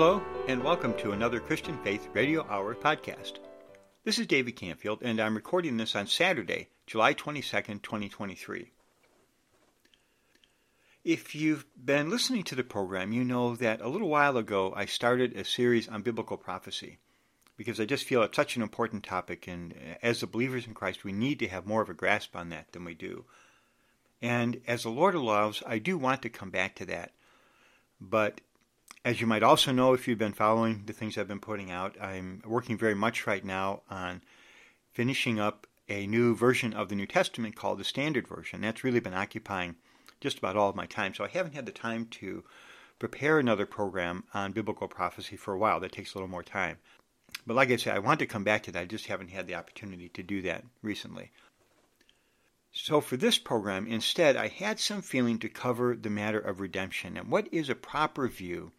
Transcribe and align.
Hello, 0.00 0.22
and 0.46 0.62
welcome 0.62 0.94
to 0.98 1.10
another 1.10 1.40
Christian 1.40 1.76
Faith 1.82 2.08
Radio 2.12 2.46
Hour 2.48 2.76
podcast. 2.76 3.38
This 4.04 4.20
is 4.20 4.28
David 4.28 4.52
Canfield, 4.52 5.00
and 5.02 5.18
I'm 5.18 5.34
recording 5.34 5.76
this 5.76 5.96
on 5.96 6.06
Saturday, 6.06 6.68
July 6.86 7.14
22nd, 7.14 7.82
2023. 7.82 8.70
If 11.02 11.34
you've 11.34 11.66
been 11.76 12.10
listening 12.10 12.44
to 12.44 12.54
the 12.54 12.62
program, 12.62 13.10
you 13.10 13.24
know 13.24 13.56
that 13.56 13.80
a 13.80 13.88
little 13.88 14.08
while 14.08 14.36
ago 14.36 14.72
I 14.76 14.86
started 14.86 15.36
a 15.36 15.44
series 15.44 15.88
on 15.88 16.02
biblical 16.02 16.36
prophecy 16.36 16.98
because 17.56 17.80
I 17.80 17.84
just 17.84 18.04
feel 18.04 18.22
it's 18.22 18.36
such 18.36 18.54
an 18.54 18.62
important 18.62 19.02
topic, 19.02 19.48
and 19.48 19.72
uh, 19.72 19.94
as 20.00 20.20
the 20.20 20.28
believers 20.28 20.68
in 20.68 20.74
Christ, 20.74 21.02
we 21.02 21.10
need 21.10 21.40
to 21.40 21.48
have 21.48 21.66
more 21.66 21.82
of 21.82 21.90
a 21.90 21.94
grasp 21.94 22.36
on 22.36 22.50
that 22.50 22.70
than 22.70 22.84
we 22.84 22.94
do. 22.94 23.24
And 24.22 24.60
as 24.64 24.84
the 24.84 24.90
Lord 24.90 25.16
allows, 25.16 25.60
I 25.66 25.78
do 25.78 25.98
want 25.98 26.22
to 26.22 26.28
come 26.28 26.50
back 26.50 26.76
to 26.76 26.86
that. 26.86 27.10
But 28.00 28.42
as 29.04 29.20
you 29.20 29.26
might 29.26 29.42
also 29.42 29.72
know 29.72 29.92
if 29.92 30.08
you've 30.08 30.18
been 30.18 30.32
following 30.32 30.82
the 30.86 30.92
things 30.92 31.16
I've 31.16 31.28
been 31.28 31.40
putting 31.40 31.70
out, 31.70 31.96
I'm 32.00 32.42
working 32.44 32.76
very 32.76 32.94
much 32.94 33.26
right 33.26 33.44
now 33.44 33.82
on 33.88 34.22
finishing 34.92 35.38
up 35.38 35.66
a 35.88 36.06
new 36.06 36.34
version 36.34 36.74
of 36.74 36.88
the 36.88 36.96
New 36.96 37.06
Testament 37.06 37.56
called 37.56 37.78
the 37.78 37.84
Standard 37.84 38.28
Version. 38.28 38.60
That's 38.60 38.84
really 38.84 39.00
been 39.00 39.14
occupying 39.14 39.76
just 40.20 40.38
about 40.38 40.56
all 40.56 40.68
of 40.68 40.76
my 40.76 40.86
time. 40.86 41.14
So 41.14 41.24
I 41.24 41.28
haven't 41.28 41.54
had 41.54 41.66
the 41.66 41.72
time 41.72 42.06
to 42.06 42.44
prepare 42.98 43.38
another 43.38 43.66
program 43.66 44.24
on 44.34 44.52
biblical 44.52 44.88
prophecy 44.88 45.36
for 45.36 45.54
a 45.54 45.58
while. 45.58 45.80
That 45.80 45.92
takes 45.92 46.12
a 46.14 46.18
little 46.18 46.28
more 46.28 46.42
time. 46.42 46.78
But 47.46 47.54
like 47.54 47.70
I 47.70 47.76
said, 47.76 47.94
I 47.94 48.00
want 48.00 48.18
to 48.20 48.26
come 48.26 48.44
back 48.44 48.64
to 48.64 48.72
that. 48.72 48.82
I 48.82 48.86
just 48.86 49.06
haven't 49.06 49.30
had 49.30 49.46
the 49.46 49.54
opportunity 49.54 50.08
to 50.10 50.22
do 50.22 50.42
that 50.42 50.64
recently. 50.82 51.30
So 52.72 53.00
for 53.00 53.16
this 53.16 53.38
program, 53.38 53.86
instead, 53.86 54.36
I 54.36 54.48
had 54.48 54.78
some 54.78 55.02
feeling 55.02 55.38
to 55.38 55.48
cover 55.48 55.96
the 55.96 56.10
matter 56.10 56.38
of 56.38 56.60
redemption 56.60 57.16
and 57.16 57.30
what 57.30 57.48
is 57.52 57.70
a 57.70 57.74
proper 57.74 58.28
view 58.28 58.72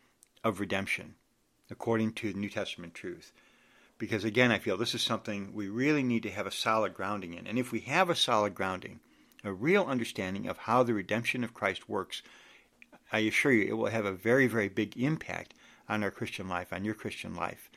of 0.44 0.59
redemption 0.59 1.16
according 1.72 2.14
to 2.14 2.34
the 2.34 2.40
New 2.40 2.50
Testament 2.50 2.94
truth. 2.94 3.32
Because 3.98 4.23
again, 4.23 4.52
I 4.52 4.59
feel 4.59 4.78
this 4.78 4.96
is 4.96 5.02
something 5.02 5.54
we 5.54 5.68
really 5.68 6.04
need 6.04 6.23
to 6.23 6.31
have 6.31 6.48
a 6.48 6.52
solid 6.52 6.94
grounding 6.94 7.34
in. 7.34 7.46
And 7.48 7.59
if 7.59 7.72
we 7.72 7.81
have 7.81 8.09
a 8.09 8.16
solid 8.16 8.56
grounding, 8.56 9.02
a 9.44 9.52
real 9.52 9.86
understanding 9.86 10.48
of 10.48 10.58
how 10.58 10.84
the 10.84 10.94
redemption 10.94 11.44
of 11.44 11.54
Christ 11.54 11.90
works, 11.90 12.22
I 13.12 13.20
assure 13.20 13.52
you 13.52 13.68
it 13.68 13.78
will 13.78 13.88
have 13.88 14.06
a 14.06 14.14
very, 14.14 14.48
very 14.48 14.70
big 14.70 14.98
impact 14.98 15.54
on 15.88 16.04
our 16.04 16.12
Christian 16.12 16.48
life, 16.48 16.72
on 16.72 16.86
your 16.86 16.94
Christian 16.94 17.36
life. 17.36 17.70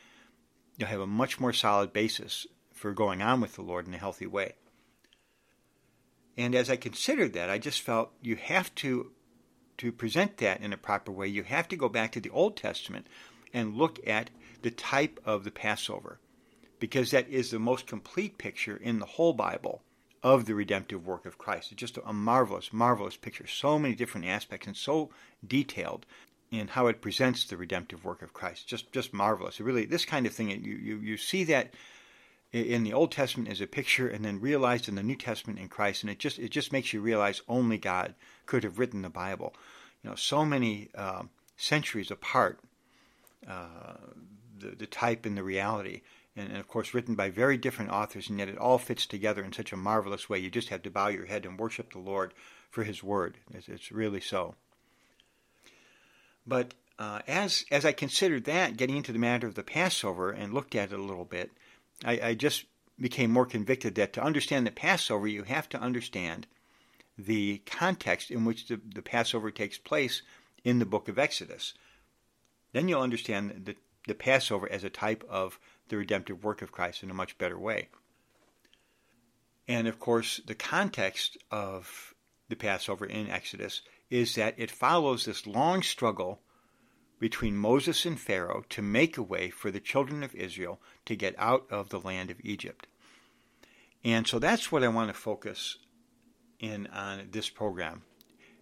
You'll 0.77 0.89
have 0.89 1.01
a 1.01 1.07
much 1.07 1.41
more 1.41 1.53
solid 1.53 1.93
basis 1.93 2.47
for 2.73 2.93
going 2.93 3.23
on 3.23 3.41
with 3.41 3.55
the 3.55 3.63
Lord 3.63 3.87
in 3.87 3.95
a 3.95 3.99
healthy 3.99 4.27
way. 4.27 4.55
And 6.37 6.55
as 6.55 6.71
I 6.71 6.77
considered 6.77 7.35
that, 7.35 7.51
I 7.51 7.59
just 7.59 7.83
felt 7.83 8.13
you 8.23 8.37
have 8.37 8.75
to 8.77 9.13
to 9.79 9.93
present 9.93 10.39
that 10.39 10.61
in 10.61 10.73
a 10.73 10.77
proper 10.77 11.11
way, 11.11 11.27
you 11.27 11.43
have 11.43 11.69
to 11.69 11.77
go 11.77 11.89
back 11.89 12.13
to 12.13 12.21
the 12.21 12.31
Old 12.31 12.57
Testament 12.57 13.07
and 13.53 13.77
look 13.77 13.99
at 14.07 14.31
the 14.63 14.71
type 14.71 15.21
of 15.25 15.45
the 15.45 15.51
Passover, 15.51 16.19
because 16.79 17.11
that 17.11 17.29
is 17.29 17.51
the 17.51 17.59
most 17.59 17.87
complete 17.87 18.39
picture 18.39 18.77
in 18.77 18.99
the 18.99 19.07
whole 19.07 19.33
Bible 19.33 19.83
of 20.23 20.47
the 20.47 20.55
redemptive 20.55 21.07
work 21.07 21.27
of 21.27 21.39
Christ. 21.39 21.73
It's 21.73 21.81
just 21.81 21.99
a 22.05 22.13
marvelous, 22.13 22.73
marvelous 22.73 23.17
picture. 23.17 23.47
So 23.47 23.79
many 23.79 23.95
different 23.95 24.27
aspects 24.27 24.67
and 24.67 24.77
so 24.77 25.11
detailed 25.47 26.07
in 26.51 26.69
how 26.69 26.87
it 26.87 27.01
presents 27.01 27.45
the 27.45 27.57
redemptive 27.57 28.05
work 28.05 28.23
of 28.23 28.33
Christ. 28.33 28.69
Just 28.69 28.93
just 28.93 29.13
marvelous. 29.13 29.61
Really 29.61 29.85
this 29.85 30.05
kind 30.05 30.27
of 30.27 30.35
thing 30.35 30.51
you, 30.51 30.77
you, 30.77 30.97
you 30.99 31.17
see 31.17 31.45
that 31.45 31.75
in 32.53 32.85
the 32.85 32.93
Old 32.93 33.11
Testament 33.11 33.51
as 33.51 33.61
a 33.61 33.67
picture 33.67 34.07
and 34.07 34.25
then 34.25 34.41
realized 34.41 34.89
in 34.89 34.95
the 34.95 35.03
New 35.03 35.17
Testament 35.17 35.59
in 35.59 35.69
Christ 35.69 36.03
and 36.03 36.11
it 36.11 36.19
just 36.19 36.39
it 36.39 36.51
just 36.51 36.73
makes 36.73 36.93
you 36.93 37.01
realize 37.01 37.43
only 37.49 37.79
God 37.79 38.15
could 38.47 38.65
have 38.65 38.79
written 38.79 39.03
the 39.03 39.11
Bible. 39.11 39.55
You 40.03 40.11
know, 40.11 40.17
so 40.17 40.45
many 40.45 40.89
uh, 40.95 41.23
centuries 41.57 42.11
apart, 42.11 42.61
uh, 43.49 43.97
the, 44.59 44.71
the 44.71 44.87
type 44.87 45.27
and 45.27 45.37
the 45.37 45.43
reality 45.43 46.03
and, 46.37 46.49
and, 46.49 46.59
of 46.59 46.69
course 46.69 46.95
written 46.95 47.15
by 47.15 47.31
very 47.31 47.57
different 47.57 47.91
authors, 47.91 48.29
and 48.29 48.39
yet 48.39 48.49
it 48.49 48.59
all 48.59 48.79
fits 48.79 49.07
together 49.07 49.45
in 49.45 49.53
such 49.53 49.73
a 49.73 49.77
marvelous 49.77 50.29
way. 50.29 50.39
You 50.39 50.51
just 50.51 50.71
have 50.71 50.83
to 50.83 50.91
bow 50.91 51.09
your 51.09 51.27
head 51.27 51.45
and 51.45 51.59
worship 51.59 51.93
the 51.93 51.99
Lord 51.99 52.33
for 52.71 52.85
His 52.85 53.03
Word. 53.03 53.39
It's, 53.53 53.69
it's 53.69 53.93
really 53.93 54.21
so. 54.21 54.55
But 56.47 56.75
uh, 56.99 57.21
as 57.29 57.65
as 57.71 57.85
I 57.85 57.93
considered 57.93 58.45
that, 58.45 58.77
getting 58.77 58.97
into 58.97 59.13
the 59.13 59.19
matter 59.19 59.47
of 59.47 59.55
the 59.55 59.63
Passover 59.63 60.31
and 60.31 60.53
looked 60.53 60.75
at 60.75 60.93
it 60.93 60.99
a 60.99 61.03
little 61.03 61.25
bit, 61.25 61.53
I, 62.05 62.21
I 62.23 62.35
just 62.35 62.65
became 62.99 63.31
more 63.31 63.47
convicted 63.47 63.95
that 63.97 64.13
to 64.15 64.23
understand 64.23 64.67
the 64.67 64.71
Passover, 64.71 65.27
you 65.27 65.45
have 65.45 65.69
to 65.71 65.81
understand 65.81 66.47
the 67.19 67.59
context 67.67 68.31
in 68.31 68.45
which 68.45 68.69
the, 68.69 68.81
the 68.95 69.03
Passover 69.03 69.51
takes 69.51 69.79
place 69.79 70.23
in 70.65 70.79
the 70.79 70.87
book 70.87 71.09
of 71.09 71.19
Exodus. 71.19 71.75
Then 72.73 72.89
you'll 72.89 73.03
understand 73.03 73.63
the, 73.65 73.77
the 74.07 74.15
Passover 74.15 74.71
as 74.71 74.85
a 74.85 74.91
type 74.91 75.25
of 75.29 75.59
the 75.89 75.97
redemptive 75.97 76.43
work 76.43 76.63
of 76.63 76.73
Christ 76.73 77.03
in 77.03 77.11
a 77.11 77.15
much 77.15 77.39
better 77.39 77.59
way. 77.59 77.89
And 79.69 79.87
of 79.87 79.99
course, 79.99 80.41
the 80.47 80.55
context 80.55 81.37
of 81.51 82.15
the 82.49 82.57
Passover 82.57 83.07
in 83.07 83.31
Exodus 83.31 83.83
is 84.11 84.35
that 84.35 84.55
it 84.59 84.71
follows 84.71 85.25
this 85.25 85.47
long 85.47 85.83
struggle 85.83 86.41
between 87.19 87.57
Moses 87.57 88.05
and 88.05 88.19
Pharaoh 88.19 88.65
to 88.69 88.83
make 88.83 89.17
a 89.17 89.23
way 89.23 89.49
for 89.49 89.71
the 89.71 89.81
children 89.81 90.23
of 90.23 90.35
Israel 90.35 90.81
to 91.07 91.15
get 91.15 91.35
out 91.39 91.67
of 91.71 91.91
the 91.91 92.01
land 92.01 92.31
of 92.31 92.41
Egypt. 92.43 92.89
And 94.05 94.27
so 94.27 94.39
that's 94.39 94.73
what 94.73 94.83
I 94.83 94.89
want 94.89 95.09
to 95.09 95.15
focus 95.15 95.77
in 96.63 96.87
on 96.87 97.29
this 97.31 97.51
program, 97.51 98.03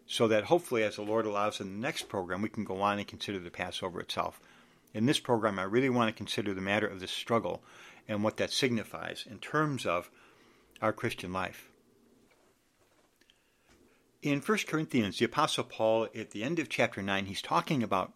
so 0.07 0.27
that 0.27 0.45
hopefully, 0.45 0.83
as 0.83 0.97
the 0.97 1.03
Lord 1.03 1.27
allows 1.27 1.61
in 1.61 1.75
the 1.75 1.81
next 1.81 2.09
program, 2.09 2.43
we 2.43 2.49
can 2.49 2.65
go 2.65 2.81
on 2.81 2.99
and 2.99 3.07
consider 3.07 3.39
the 3.39 3.51
Passover 3.51 4.01
itself. 4.01 4.41
In 4.93 5.07
this 5.07 5.21
program, 5.21 5.59
I 5.61 5.63
really 5.63 5.89
want 5.89 6.09
to 6.09 6.19
consider 6.19 6.53
the 6.53 6.61
matter 6.61 6.87
of 6.87 6.99
the 6.99 7.07
struggle 7.07 7.63
and 8.09 8.25
what 8.25 8.39
that 8.39 8.51
signifies 8.51 9.25
in 9.31 9.39
terms 9.39 9.87
of 9.87 10.11
our 10.83 10.93
Christian 10.93 11.33
life. 11.33 11.71
In 14.23 14.41
1 14.41 14.59
Corinthians, 14.67 15.19
the 15.19 15.25
Apostle 15.27 15.65
Paul, 15.65 16.09
at 16.15 16.33
the 16.33 16.43
end 16.43 16.59
of 16.59 16.69
chapter 16.69 17.01
9, 17.01 17.27
he's 17.27 17.41
talking 17.41 17.83
about 17.83 18.13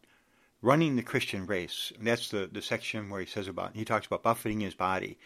running 0.61 0.97
the 0.97 1.03
Christian 1.03 1.47
race. 1.47 1.93
And 1.97 2.07
that's 2.07 2.31
the, 2.31 2.49
the 2.51 2.61
section 2.61 3.09
where 3.09 3.21
he 3.21 3.27
says 3.27 3.49
about, 3.49 3.77
he 3.77 3.85
talks 3.85 4.07
about 4.07 4.23
buffeting 4.23 4.61
his 4.61 4.75
body. 4.75 5.19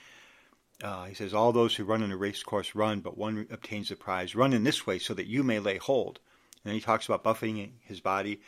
Uh, 0.83 1.07
he 1.07 1.15
says, 1.15 1.35
All 1.35 1.53
those 1.53 1.75
who 1.75 1.85
run 1.85 2.03
in 2.03 2.13
a 2.13 2.17
race 2.17 2.43
course 2.43 2.75
run, 2.75 3.01
but 3.01 3.19
one 3.19 3.47
obtains 3.51 3.89
the 3.89 3.97
prize. 3.97 4.35
Run 4.35 4.53
in 4.53 4.65
this 4.65 4.87
way 4.87 4.99
so 4.99 5.15
that 5.15 5.27
you 5.27 5.43
may 5.43 5.59
lay 5.59 5.77
hold. 5.79 6.21
And 6.57 6.71
then 6.71 6.75
he 6.75 6.81
talks 6.81 7.07
about 7.07 7.25
buffeting 7.25 7.75
his 7.83 8.01
body 8.01 8.41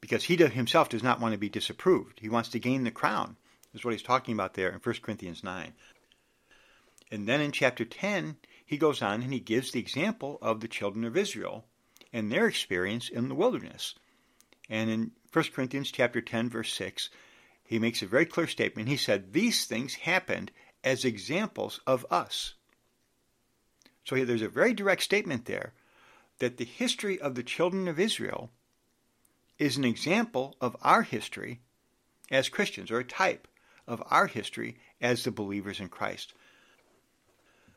because 0.00 0.24
he 0.24 0.36
himself 0.36 0.88
does 0.88 1.02
not 1.02 1.20
want 1.20 1.32
to 1.32 1.38
be 1.38 1.48
disapproved. 1.48 2.20
He 2.20 2.28
wants 2.28 2.50
to 2.50 2.58
gain 2.58 2.84
the 2.84 2.90
crown, 2.90 3.36
is 3.72 3.84
what 3.84 3.92
he's 3.92 4.02
talking 4.02 4.34
about 4.34 4.54
there 4.54 4.70
in 4.70 4.80
1 4.80 4.94
Corinthians 5.02 5.42
9. 5.42 5.72
And 7.10 7.28
then 7.28 7.40
in 7.40 7.52
chapter 7.52 7.84
10, 7.84 8.36
he 8.66 8.76
goes 8.76 9.00
on 9.00 9.22
and 9.22 9.32
he 9.32 9.40
gives 9.40 9.70
the 9.70 9.80
example 9.80 10.38
of 10.42 10.60
the 10.60 10.68
children 10.68 11.04
of 11.04 11.16
Israel 11.16 11.66
and 12.12 12.30
their 12.30 12.46
experience 12.46 13.08
in 13.08 13.28
the 13.28 13.34
wilderness. 13.34 13.94
And 14.68 14.90
in 14.90 15.12
1 15.32 15.44
Corinthians 15.54 15.90
chapter 15.90 16.20
10 16.20 16.50
verse 16.50 16.72
6, 16.72 17.10
he 17.64 17.78
makes 17.78 18.02
a 18.02 18.06
very 18.06 18.26
clear 18.26 18.46
statement. 18.46 18.88
He 18.88 18.96
said, 18.96 19.32
"These 19.32 19.66
things 19.66 19.94
happened 19.94 20.50
as 20.84 21.04
examples 21.04 21.80
of 21.86 22.06
us." 22.10 22.54
So 24.04 24.24
there's 24.24 24.42
a 24.42 24.48
very 24.48 24.74
direct 24.74 25.02
statement 25.02 25.44
there 25.44 25.74
that 26.38 26.56
the 26.56 26.64
history 26.64 27.20
of 27.20 27.34
the 27.34 27.44
children 27.44 27.86
of 27.86 28.00
Israel 28.00 28.50
is 29.58 29.76
an 29.76 29.84
example 29.84 30.56
of 30.60 30.76
our 30.82 31.02
history 31.02 31.60
as 32.30 32.48
Christians, 32.48 32.90
or 32.90 32.98
a 32.98 33.04
type 33.04 33.46
of 33.86 34.02
our 34.06 34.26
history 34.26 34.78
as 35.00 35.22
the 35.22 35.30
believers 35.30 35.78
in 35.78 35.88
Christ. 35.88 36.34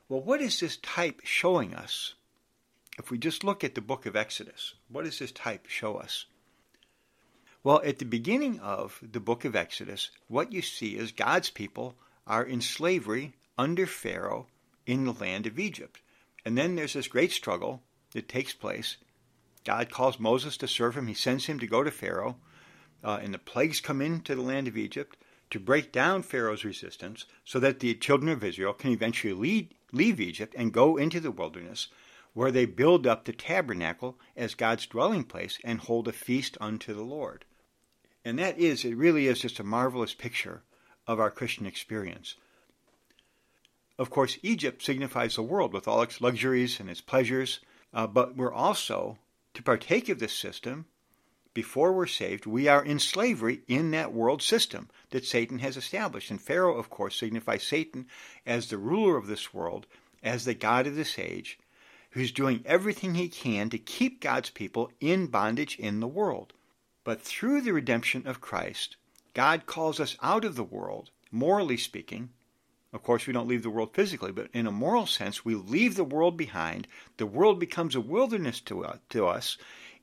Well, 0.08 0.22
what 0.22 0.42
is 0.42 0.60
this 0.60 0.78
type 0.78 1.22
showing 1.24 1.76
us? 1.76 2.16
If 2.98 3.12
we 3.12 3.18
just 3.18 3.44
look 3.44 3.64
at 3.64 3.76
the 3.76 3.82
book 3.82 4.06
of 4.06 4.16
Exodus, 4.16 4.76
what 4.88 5.04
does 5.04 5.20
this 5.20 5.32
type 5.32 5.68
show 5.68 5.98
us? 5.98 6.26
Well, 7.64 7.82
at 7.84 8.00
the 8.00 8.06
beginning 8.06 8.60
of 8.60 9.00
the 9.02 9.20
book 9.20 9.44
of 9.44 9.56
Exodus, 9.56 10.12
what 10.28 10.54
you 10.54 10.62
see 10.62 10.96
is 10.96 11.12
God's 11.12 11.50
people 11.50 11.98
are 12.28 12.44
in 12.44 12.62
slavery 12.62 13.34
under 13.58 13.86
Pharaoh 13.86 14.48
in 14.86 15.06
the 15.06 15.14
land 15.14 15.46
of 15.46 15.60
Egypt. 15.60 16.00
And 16.44 16.58
then 16.58 16.76
there's 16.76 16.94
this 16.94 17.08
great 17.08 17.32
struggle 17.32 17.82
that 18.12 18.30
takes 18.30 18.54
place 18.54 18.98
God 19.64 19.90
calls 19.90 20.20
Moses 20.20 20.58
to 20.58 20.68
serve 20.68 20.96
him. 20.96 21.08
He 21.08 21.16
sends 21.16 21.48
him 21.48 21.60
to 21.60 21.66
go 21.68 21.84
to 21.84 21.90
Pharaoh, 21.90 22.38
uh, 23.04 23.20
and 23.22 23.34
the 23.34 23.40
plagues 23.40 23.82
come 23.82 24.00
into 24.00 24.36
the 24.36 24.42
land 24.42 24.68
of 24.68 24.78
Egypt 24.78 25.18
to 25.50 25.60
break 25.60 25.92
down 25.92 26.22
Pharaoh's 26.22 26.64
resistance 26.64 27.26
so 27.44 27.60
that 27.60 27.80
the 27.80 27.96
children 27.96 28.32
of 28.32 28.44
Israel 28.44 28.74
can 28.74 28.92
eventually 28.92 29.34
lead, 29.34 29.74
leave 29.92 30.20
Egypt 30.20 30.54
and 30.58 30.72
go 30.72 30.98
into 30.98 31.20
the 31.20 31.32
wilderness 31.32 31.88
where 32.34 32.52
they 32.52 32.66
build 32.66 33.08
up 33.08 33.26
the 33.26 33.34
tabernacle 33.34 34.20
as 34.36 34.56
God's 34.56 34.86
dwelling 34.86 35.24
place 35.24 35.58
and 35.64 35.80
hold 35.80 36.08
a 36.08 36.12
feast 36.12 36.58
unto 36.60 36.94
the 36.94 37.04
Lord. 37.04 37.46
And 38.24 38.38
that 38.38 38.60
is, 38.60 38.84
it 38.84 38.96
really 38.96 39.28
is 39.28 39.40
just 39.40 39.60
a 39.60 39.64
marvelous 39.64 40.14
picture 40.14 40.62
of 41.08 41.20
our 41.20 41.32
Christian 41.32 41.66
experience. 41.66 42.36
Of 43.98 44.10
course, 44.10 44.38
Egypt 44.42 44.84
signifies 44.84 45.36
the 45.36 45.44
world 45.44 45.74
with 45.74 45.88
all 45.88 46.02
its 46.02 46.20
luxuries 46.20 46.80
and 46.80 46.90
its 46.90 47.02
pleasures, 47.02 47.60
uh, 47.94 48.08
but 48.08 48.36
we're 48.36 48.54
also 48.54 49.18
to 49.54 49.64
partake 49.64 50.10
of 50.10 50.20
this 50.20 50.34
system 50.34 50.86
before 51.56 51.94
we're 51.94 52.06
saved, 52.06 52.46
we 52.46 52.68
are 52.68 52.84
in 52.84 53.00
slavery 53.00 53.62
in 53.66 53.92
that 53.92 54.14
world 54.14 54.42
system 54.44 54.90
that 55.12 55.26
Satan 55.26 55.60
has 55.60 55.78
established. 55.78 56.30
And 56.30 56.40
Pharaoh, 56.40 56.78
of 56.78 56.90
course, 56.90 57.16
signifies 57.16 57.64
Satan 57.64 58.08
as 58.46 58.68
the 58.68 58.78
ruler 58.78 59.16
of 59.16 59.28
this 59.28 59.54
world, 59.54 59.88
as 60.22 60.44
the 60.44 60.54
God 60.54 60.86
of 60.86 60.96
this 60.96 61.18
age, 61.18 61.58
who's 62.12 62.34
doing 62.34 62.62
everything 62.66 63.16
he 63.16 63.30
can 63.30 63.70
to 63.70 63.78
keep 63.78 64.20
God's 64.20 64.50
people 64.50 64.92
in 65.00 65.28
bondage 65.28 65.80
in 65.80 66.02
the 66.02 66.08
world. 66.08 66.52
But 67.06 67.22
through 67.22 67.62
the 67.62 67.74
redemption 67.74 68.28
of 68.28 68.42
Christ, 68.42 68.98
God 69.36 69.66
calls 69.66 70.00
us 70.00 70.16
out 70.24 70.46
of 70.46 70.56
the 70.56 70.64
world, 70.64 71.10
morally 71.30 71.76
speaking. 71.76 72.30
Of 72.94 73.04
course, 73.04 73.28
we 73.28 73.34
don't 73.34 73.50
leave 73.50 73.64
the 73.64 73.70
world 73.70 73.94
physically, 73.94 74.32
but 74.32 74.48
in 74.54 74.66
a 74.66 74.72
moral 74.72 75.06
sense, 75.06 75.44
we 75.44 75.56
leave 75.56 75.96
the 75.96 76.06
world 76.06 76.38
behind. 76.38 76.88
The 77.18 77.26
world 77.26 77.60
becomes 77.60 77.96
a 77.96 78.00
wilderness 78.02 78.62
to, 78.62 78.86
uh, 78.86 78.98
to 79.10 79.28
us, 79.28 79.58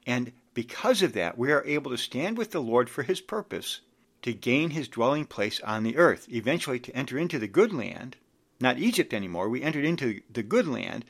and 0.07 0.33
because 0.53 1.01
of 1.01 1.15
that, 1.15 1.39
we 1.39 1.51
are 1.51 1.65
able 1.65 1.91
to 1.93 1.97
stand 1.97 2.37
with 2.37 2.51
the 2.51 2.61
Lord 2.61 2.91
for 2.91 3.05
his 3.05 3.23
purpose, 3.23 3.81
to 4.21 4.35
gain 4.35 4.69
his 4.69 4.87
dwelling 4.87 5.25
place 5.25 5.61
on 5.61 5.83
the 5.83 5.97
earth, 5.97 6.29
eventually 6.31 6.79
to 6.81 6.95
enter 6.95 7.17
into 7.17 7.39
the 7.39 7.49
good 7.49 7.73
land, 7.73 8.19
not 8.61 8.79
Egypt 8.79 9.15
anymore. 9.15 9.49
We 9.49 9.63
entered 9.63 9.87
into 9.87 10.21
the 10.31 10.43
good 10.43 10.69
land 10.69 11.07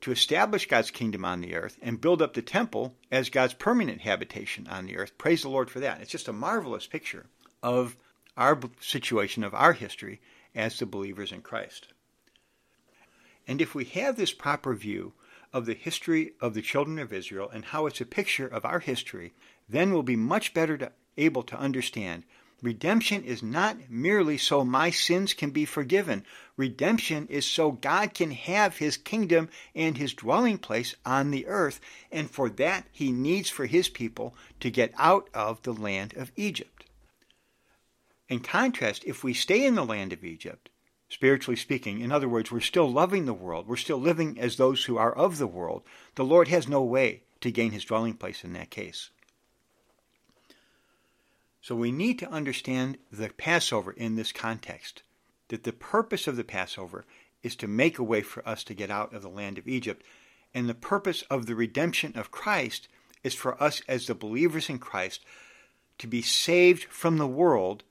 to 0.00 0.10
establish 0.10 0.66
God's 0.66 0.90
kingdom 0.90 1.22
on 1.22 1.42
the 1.42 1.54
earth 1.54 1.76
and 1.82 2.00
build 2.00 2.22
up 2.22 2.32
the 2.32 2.40
temple 2.40 2.94
as 3.10 3.28
God's 3.28 3.52
permanent 3.52 4.00
habitation 4.00 4.66
on 4.68 4.86
the 4.86 4.96
earth. 4.96 5.18
Praise 5.18 5.42
the 5.42 5.50
Lord 5.50 5.70
for 5.70 5.80
that. 5.80 6.00
It's 6.00 6.10
just 6.10 6.28
a 6.28 6.32
marvelous 6.32 6.86
picture 6.86 7.26
of 7.62 7.96
our 8.36 8.58
situation, 8.80 9.44
of 9.44 9.54
our 9.54 9.72
history 9.72 10.20
as 10.54 10.78
the 10.78 10.86
believers 10.86 11.32
in 11.32 11.42
Christ. 11.42 11.88
And 13.46 13.60
if 13.60 13.74
we 13.74 13.84
have 13.86 14.16
this 14.16 14.32
proper 14.32 14.74
view 14.74 15.12
of 15.52 15.66
the 15.66 15.74
history 15.74 16.32
of 16.40 16.54
the 16.54 16.62
children 16.62 16.98
of 16.98 17.12
Israel 17.12 17.48
and 17.52 17.64
how 17.64 17.86
it's 17.86 18.00
a 18.00 18.06
picture 18.06 18.46
of 18.46 18.64
our 18.64 18.80
history, 18.80 19.32
then 19.68 19.92
we'll 19.92 20.02
be 20.02 20.16
much 20.16 20.52
better 20.52 20.76
to, 20.78 20.92
able 21.16 21.42
to 21.44 21.58
understand 21.58 22.24
redemption 22.62 23.22
is 23.22 23.42
not 23.42 23.88
merely 23.88 24.36
so 24.36 24.64
my 24.64 24.90
sins 24.90 25.32
can 25.32 25.50
be 25.50 25.64
forgiven. 25.64 26.24
Redemption 26.56 27.26
is 27.28 27.46
so 27.46 27.70
God 27.70 28.14
can 28.14 28.32
have 28.32 28.78
his 28.78 28.96
kingdom 28.96 29.48
and 29.74 29.96
his 29.96 30.14
dwelling 30.14 30.58
place 30.58 30.94
on 31.06 31.30
the 31.30 31.46
earth, 31.46 31.80
and 32.10 32.30
for 32.30 32.50
that 32.50 32.86
he 32.90 33.12
needs 33.12 33.48
for 33.48 33.66
his 33.66 33.88
people 33.88 34.34
to 34.60 34.70
get 34.70 34.92
out 34.98 35.28
of 35.32 35.62
the 35.62 35.72
land 35.72 36.14
of 36.16 36.32
Egypt. 36.36 36.77
In 38.28 38.40
contrast, 38.40 39.04
if 39.04 39.24
we 39.24 39.32
stay 39.32 39.64
in 39.64 39.74
the 39.74 39.84
land 39.84 40.12
of 40.12 40.24
Egypt, 40.24 40.68
spiritually 41.08 41.56
speaking. 41.56 42.00
In 42.00 42.12
other 42.12 42.28
words, 42.28 42.52
we're 42.52 42.60
still 42.60 42.90
loving 42.90 43.24
the 43.24 43.34
world. 43.34 43.66
We're 43.66 43.76
still 43.76 43.98
living 43.98 44.38
as 44.38 44.56
those 44.56 44.84
who 44.84 44.98
are 44.98 45.12
of 45.12 45.38
the 45.38 45.46
world. 45.46 45.82
The 46.14 46.24
Lord 46.24 46.48
has 46.48 46.68
no 46.68 46.82
way 46.82 47.22
to 47.40 47.50
gain 47.50 47.72
his 47.72 47.84
dwelling 47.84 48.14
place 48.14 48.44
in 48.44 48.52
that 48.54 48.70
case. 48.70 49.10
So 51.60 51.74
we 51.74 51.92
need 51.92 52.18
to 52.20 52.30
understand 52.30 52.98
the 53.10 53.30
Passover 53.30 53.92
in 53.92 54.16
this 54.16 54.32
context. 54.32 55.02
That 55.48 55.64
the 55.64 55.72
purpose 55.72 56.26
of 56.26 56.36
the 56.36 56.44
Passover 56.44 57.06
is 57.42 57.56
to 57.56 57.66
make 57.66 57.98
a 57.98 58.04
way 58.04 58.20
for 58.20 58.46
us 58.46 58.62
to 58.64 58.74
get 58.74 58.90
out 58.90 59.14
of 59.14 59.22
the 59.22 59.28
land 59.28 59.56
of 59.58 59.66
Egypt. 59.66 60.04
And 60.54 60.68
the 60.68 60.74
purpose 60.74 61.22
of 61.30 61.46
the 61.46 61.54
redemption 61.54 62.12
of 62.16 62.30
Christ 62.30 62.88
is 63.24 63.34
for 63.34 63.60
us 63.62 63.82
as 63.88 64.06
the 64.06 64.14
believers 64.14 64.68
in 64.68 64.78
Christ 64.78 65.24
to 65.98 66.06
be 66.06 66.22
saved 66.22 66.84
from 66.84 67.18
the 67.18 67.26
world, 67.26 67.82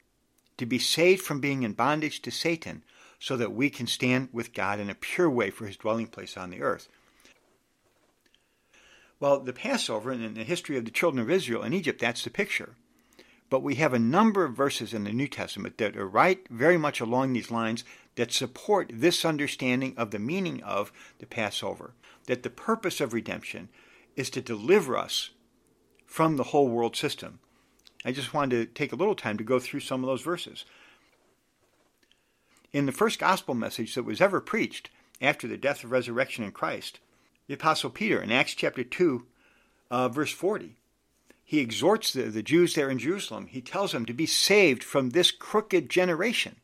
to 0.57 0.65
be 0.65 0.80
saved 0.80 1.21
from 1.21 1.39
being 1.39 1.63
in 1.63 1.74
bondage 1.74 2.21
to 2.21 2.31
Satan, 2.31 2.83
so 3.19 3.36
that 3.38 3.54
we 3.54 3.69
can 3.69 3.88
stand 3.88 4.30
with 4.31 4.54
God 4.54 4.80
in 4.80 4.89
a 4.89 4.95
pure 4.95 5.30
way 5.30 5.50
for 5.50 5.65
his 5.65 5.77
dwelling 5.77 6.07
place 6.07 6.38
on 6.38 6.50
the 6.50 6.62
earth. 6.62 6.88
Well, 9.19 9.39
the 9.39 9.54
Passover 9.54 10.12
and 10.12 10.36
the 10.36 10.44
history 10.44 10.77
of 10.77 10.86
the 10.86 10.92
children 10.92 11.21
of 11.21 11.31
Israel 11.31 11.63
in 11.63 11.74
Egypt, 11.74 12.00
that's 12.00 12.24
the 12.24 12.30
picture. 12.30 12.75
But 13.50 13.63
we 13.63 13.75
have 13.75 13.94
a 13.94 14.00
number 14.00 14.44
of 14.44 14.56
verses 14.56 14.94
in 14.94 15.06
the 15.06 15.13
New 15.13 15.27
Testament 15.27 15.77
that 15.77 15.95
are 15.95 16.07
right 16.07 16.45
very 16.50 16.77
much 16.77 17.00
along 17.00 17.33
these 17.33 17.50
lines 17.50 17.83
that 18.15 18.31
support 18.31 18.92
this 18.94 19.24
understanding 19.24 19.94
of 19.98 20.12
the 20.12 20.19
meaning 20.19 20.62
of 20.63 20.92
the 21.19 21.25
Passover. 21.25 21.94
That 22.25 22.44
the 22.44 22.50
purpose 22.50 23.00
of 23.00 23.13
redemption 23.13 23.69
is 24.15 24.30
to 24.31 24.42
deliver 24.42 24.98
us 24.98 25.31
from 26.06 26.36
the 26.36 26.44
whole 26.44 26.68
world 26.68 26.95
system. 26.95 27.39
I 28.07 28.13
just 28.13 28.33
wanted 28.33 28.56
to 28.56 28.74
take 28.74 28.94
a 28.94 28.95
little 28.95 29.15
time 29.15 29.38
to 29.38 29.44
go 29.44 29.59
through 29.59 29.81
some 29.81 30.01
of 30.01 30.07
those 30.07 30.21
verses 30.21 30.63
in 32.71 32.86
the 32.86 32.92
first 32.92 33.19
gospel 33.19 33.54
message 33.54 33.95
that 33.95 34.04
was 34.04 34.21
ever 34.21 34.39
preached 34.39 34.89
after 35.21 35.48
the 35.48 35.57
death 35.57 35.83
and 35.83 35.92
resurrection 35.92 36.44
in 36.44 36.51
Christ, 36.51 37.00
the 37.48 37.56
Apostle 37.56 37.89
Peter 37.89 38.21
in 38.21 38.31
Acts 38.31 38.54
chapter 38.54 38.83
2, 38.83 39.25
uh, 39.89 40.07
verse 40.09 40.31
40, 40.31 40.77
he 41.44 41.59
exhorts 41.59 42.13
the, 42.13 42.24
the 42.24 42.44
Jews 42.44 42.75
there 42.75 42.89
in 42.89 43.00
Jerusalem. 43.00 43.48
He 43.48 43.62
tells 43.62 43.94
them 43.94 44.06
to 44.06 44.13
be 44.13 44.25
saved 44.25 44.83
from 44.83 45.09
this 45.09 45.31
crooked 45.31 45.89
generation. 45.89 46.57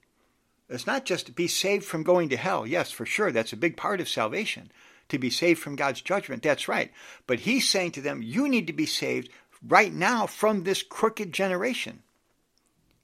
It's 0.69 0.87
not 0.87 1.03
just 1.03 1.25
to 1.25 1.31
be 1.33 1.47
saved 1.47 1.83
from 1.83 2.03
going 2.03 2.29
to 2.29 2.37
hell. 2.37 2.65
Yes, 2.65 2.91
for 2.91 3.05
sure, 3.05 3.31
that's 3.31 3.53
a 3.53 3.57
big 3.57 3.75
part 3.75 3.99
of 3.99 4.07
salvation. 4.07 4.71
To 5.09 5.19
be 5.19 5.29
saved 5.29 5.59
from 5.59 5.75
God's 5.75 6.01
judgment, 6.01 6.43
that's 6.43 6.67
right. 6.67 6.91
But 7.27 7.41
he's 7.41 7.69
saying 7.69 7.91
to 7.91 8.01
them, 8.01 8.21
you 8.21 8.47
need 8.47 8.67
to 8.67 8.73
be 8.73 8.85
saved 8.85 9.29
right 9.67 9.93
now 9.93 10.27
from 10.27 10.63
this 10.63 10.83
crooked 10.83 11.31
generation. 11.33 12.03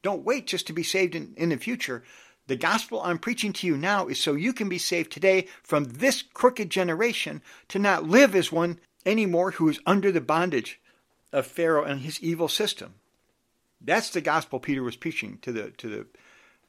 Don't 0.02 0.24
wait 0.24 0.48
just 0.48 0.68
to 0.68 0.74
be 0.74 0.84
saved 0.84 1.16
in, 1.16 1.34
in 1.36 1.50
the 1.50 1.58
future. 1.58 2.04
The 2.48 2.56
gospel 2.56 3.02
I'm 3.02 3.20
preaching 3.20 3.54
to 3.54 3.68
you 3.68 3.78
now 3.78 4.08
is 4.08 4.20
so 4.20 4.34
you 4.34 4.54
can 4.54 4.70
be 4.70 4.78
saved 4.78 5.12
today 5.12 5.48
from 5.62 5.84
this 5.86 6.22
crooked 6.22 6.70
generation 6.70 7.42
to 7.68 7.80
not 7.80 8.08
live 8.08 8.36
as 8.36 8.52
one 8.52 8.80
anymore 9.06 9.52
who 9.52 9.70
is 9.70 9.80
under 9.86 10.12
the 10.12 10.22
bondage 10.22 10.80
of 11.32 11.46
Pharaoh 11.46 11.84
and 11.84 12.02
his 12.02 12.20
evil 12.22 12.48
system. 12.48 12.96
That's 13.82 14.10
the 14.10 14.22
gospel 14.22 14.60
Peter 14.60 14.84
was 14.84 14.96
preaching 14.96 15.38
to 15.42 15.52
the 15.52 15.72
to 15.72 15.88
the 15.88 16.08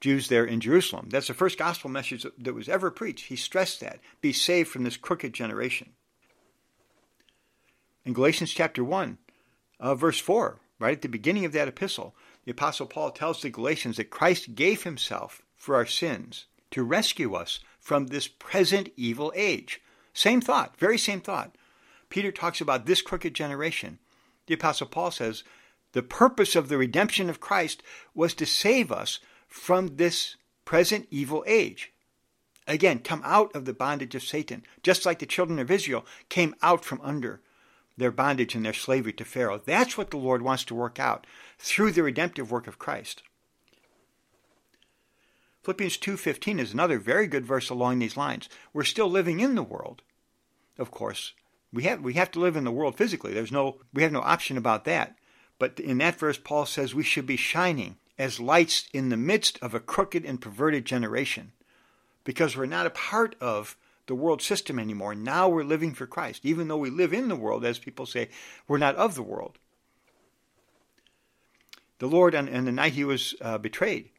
Jews 0.00 0.28
there 0.28 0.44
in 0.44 0.60
Jerusalem. 0.60 1.08
That's 1.10 1.28
the 1.28 1.34
first 1.34 1.58
gospel 1.58 1.90
message 1.90 2.26
that 2.38 2.54
was 2.54 2.68
ever 2.68 2.90
preached. 2.90 3.26
He 3.26 3.36
stressed 3.36 3.80
that. 3.80 4.00
Be 4.20 4.32
saved 4.32 4.70
from 4.70 4.84
this 4.84 4.96
crooked 4.96 5.34
generation. 5.34 5.90
In 8.04 8.14
Galatians 8.14 8.52
chapter 8.52 8.82
1, 8.82 9.18
uh, 9.80 9.94
verse 9.94 10.20
4, 10.20 10.60
right 10.78 10.92
at 10.92 11.02
the 11.02 11.08
beginning 11.08 11.44
of 11.44 11.52
that 11.52 11.68
epistle, 11.68 12.14
the 12.44 12.52
Apostle 12.52 12.86
Paul 12.86 13.10
tells 13.10 13.42
the 13.42 13.50
Galatians 13.50 13.96
that 13.96 14.10
Christ 14.10 14.54
gave 14.54 14.82
himself 14.84 15.42
for 15.56 15.74
our 15.74 15.86
sins 15.86 16.46
to 16.70 16.84
rescue 16.84 17.34
us 17.34 17.60
from 17.78 18.06
this 18.06 18.28
present 18.28 18.90
evil 18.96 19.32
age. 19.34 19.80
Same 20.12 20.40
thought, 20.40 20.76
very 20.78 20.98
same 20.98 21.20
thought. 21.20 21.56
Peter 22.08 22.30
talks 22.30 22.60
about 22.60 22.86
this 22.86 23.02
crooked 23.02 23.34
generation. 23.34 23.98
The 24.46 24.54
Apostle 24.54 24.86
Paul 24.86 25.10
says 25.10 25.44
the 25.92 26.02
purpose 26.02 26.54
of 26.54 26.68
the 26.68 26.78
redemption 26.78 27.28
of 27.28 27.40
Christ 27.40 27.82
was 28.14 28.34
to 28.34 28.46
save 28.46 28.92
us 28.92 29.20
from 29.48 29.96
this 29.96 30.36
present 30.64 31.06
evil 31.10 31.44
age. 31.46 31.92
Again, 32.66 33.00
come 33.00 33.22
out 33.24 33.54
of 33.56 33.64
the 33.64 33.72
bondage 33.72 34.14
of 34.14 34.22
Satan, 34.22 34.64
just 34.82 35.04
like 35.04 35.18
the 35.18 35.26
children 35.26 35.58
of 35.58 35.70
Israel 35.70 36.06
came 36.28 36.54
out 36.62 36.84
from 36.84 37.00
under 37.02 37.40
their 38.00 38.10
bondage 38.10 38.54
and 38.54 38.64
their 38.64 38.72
slavery 38.72 39.12
to 39.12 39.24
Pharaoh. 39.24 39.60
That's 39.64 39.96
what 39.96 40.10
the 40.10 40.16
Lord 40.16 40.42
wants 40.42 40.64
to 40.64 40.74
work 40.74 40.98
out 40.98 41.26
through 41.58 41.92
the 41.92 42.02
redemptive 42.02 42.50
work 42.50 42.66
of 42.66 42.78
Christ. 42.78 43.22
Philippians 45.62 45.98
2:15 45.98 46.58
is 46.58 46.72
another 46.72 46.98
very 46.98 47.26
good 47.26 47.44
verse 47.44 47.68
along 47.68 47.98
these 47.98 48.16
lines. 48.16 48.48
We're 48.72 48.84
still 48.84 49.10
living 49.10 49.40
in 49.40 49.54
the 49.54 49.62
world. 49.62 50.02
Of 50.78 50.90
course, 50.90 51.34
we 51.72 51.82
have 51.84 52.00
we 52.00 52.14
have 52.14 52.30
to 52.32 52.40
live 52.40 52.56
in 52.56 52.64
the 52.64 52.72
world 52.72 52.96
physically. 52.96 53.34
There's 53.34 53.52
no 53.52 53.80
we 53.92 54.02
have 54.02 54.12
no 54.12 54.22
option 54.22 54.56
about 54.56 54.84
that. 54.86 55.16
But 55.58 55.78
in 55.78 55.98
that 55.98 56.18
verse 56.18 56.38
Paul 56.38 56.64
says 56.64 56.94
we 56.94 57.04
should 57.04 57.26
be 57.26 57.36
shining 57.36 57.98
as 58.18 58.40
lights 58.40 58.88
in 58.94 59.10
the 59.10 59.16
midst 59.16 59.58
of 59.60 59.74
a 59.74 59.80
crooked 59.80 60.24
and 60.24 60.40
perverted 60.40 60.86
generation. 60.86 61.52
Because 62.24 62.56
we're 62.56 62.66
not 62.66 62.86
a 62.86 62.90
part 62.90 63.36
of 63.40 63.76
the 64.10 64.14
world 64.16 64.42
system 64.42 64.80
anymore. 64.80 65.14
Now 65.14 65.48
we're 65.48 65.62
living 65.62 65.94
for 65.94 66.04
Christ. 66.04 66.44
Even 66.44 66.66
though 66.66 66.76
we 66.76 66.90
live 66.90 67.12
in 67.12 67.28
the 67.28 67.36
world, 67.36 67.64
as 67.64 67.78
people 67.78 68.06
say, 68.06 68.28
we're 68.66 68.76
not 68.76 68.96
of 68.96 69.14
the 69.14 69.22
world. 69.22 69.56
The 72.00 72.08
Lord, 72.08 72.34
on 72.34 72.46
the 72.46 72.72
night 72.72 72.94
he 72.94 73.04
was 73.04 73.36
uh, 73.40 73.56
betrayed, 73.58 74.10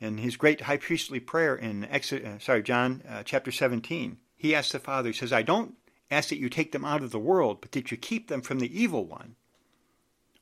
in 0.00 0.18
his 0.18 0.36
great 0.36 0.62
high 0.62 0.78
priestly 0.78 1.20
prayer 1.20 1.54
in 1.54 1.84
Exodus, 1.84 2.26
uh, 2.26 2.38
sorry, 2.40 2.64
John 2.64 3.04
uh, 3.08 3.22
chapter 3.22 3.52
17, 3.52 4.16
he 4.36 4.52
asks 4.52 4.72
the 4.72 4.80
Father, 4.80 5.10
he 5.10 5.14
says, 5.14 5.32
I 5.32 5.42
don't 5.42 5.76
ask 6.10 6.28
that 6.30 6.38
you 6.38 6.48
take 6.48 6.72
them 6.72 6.84
out 6.84 7.04
of 7.04 7.12
the 7.12 7.20
world, 7.20 7.60
but 7.60 7.70
that 7.70 7.92
you 7.92 7.96
keep 7.96 8.26
them 8.26 8.42
from 8.42 8.58
the 8.58 8.82
evil 8.82 9.04
one. 9.04 9.36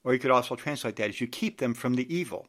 Or 0.02 0.14
you 0.14 0.18
could 0.18 0.30
also 0.30 0.56
translate 0.56 0.96
that 0.96 1.10
as 1.10 1.20
you 1.20 1.26
keep 1.26 1.58
them 1.58 1.74
from 1.74 1.94
the 1.94 2.12
evil. 2.12 2.48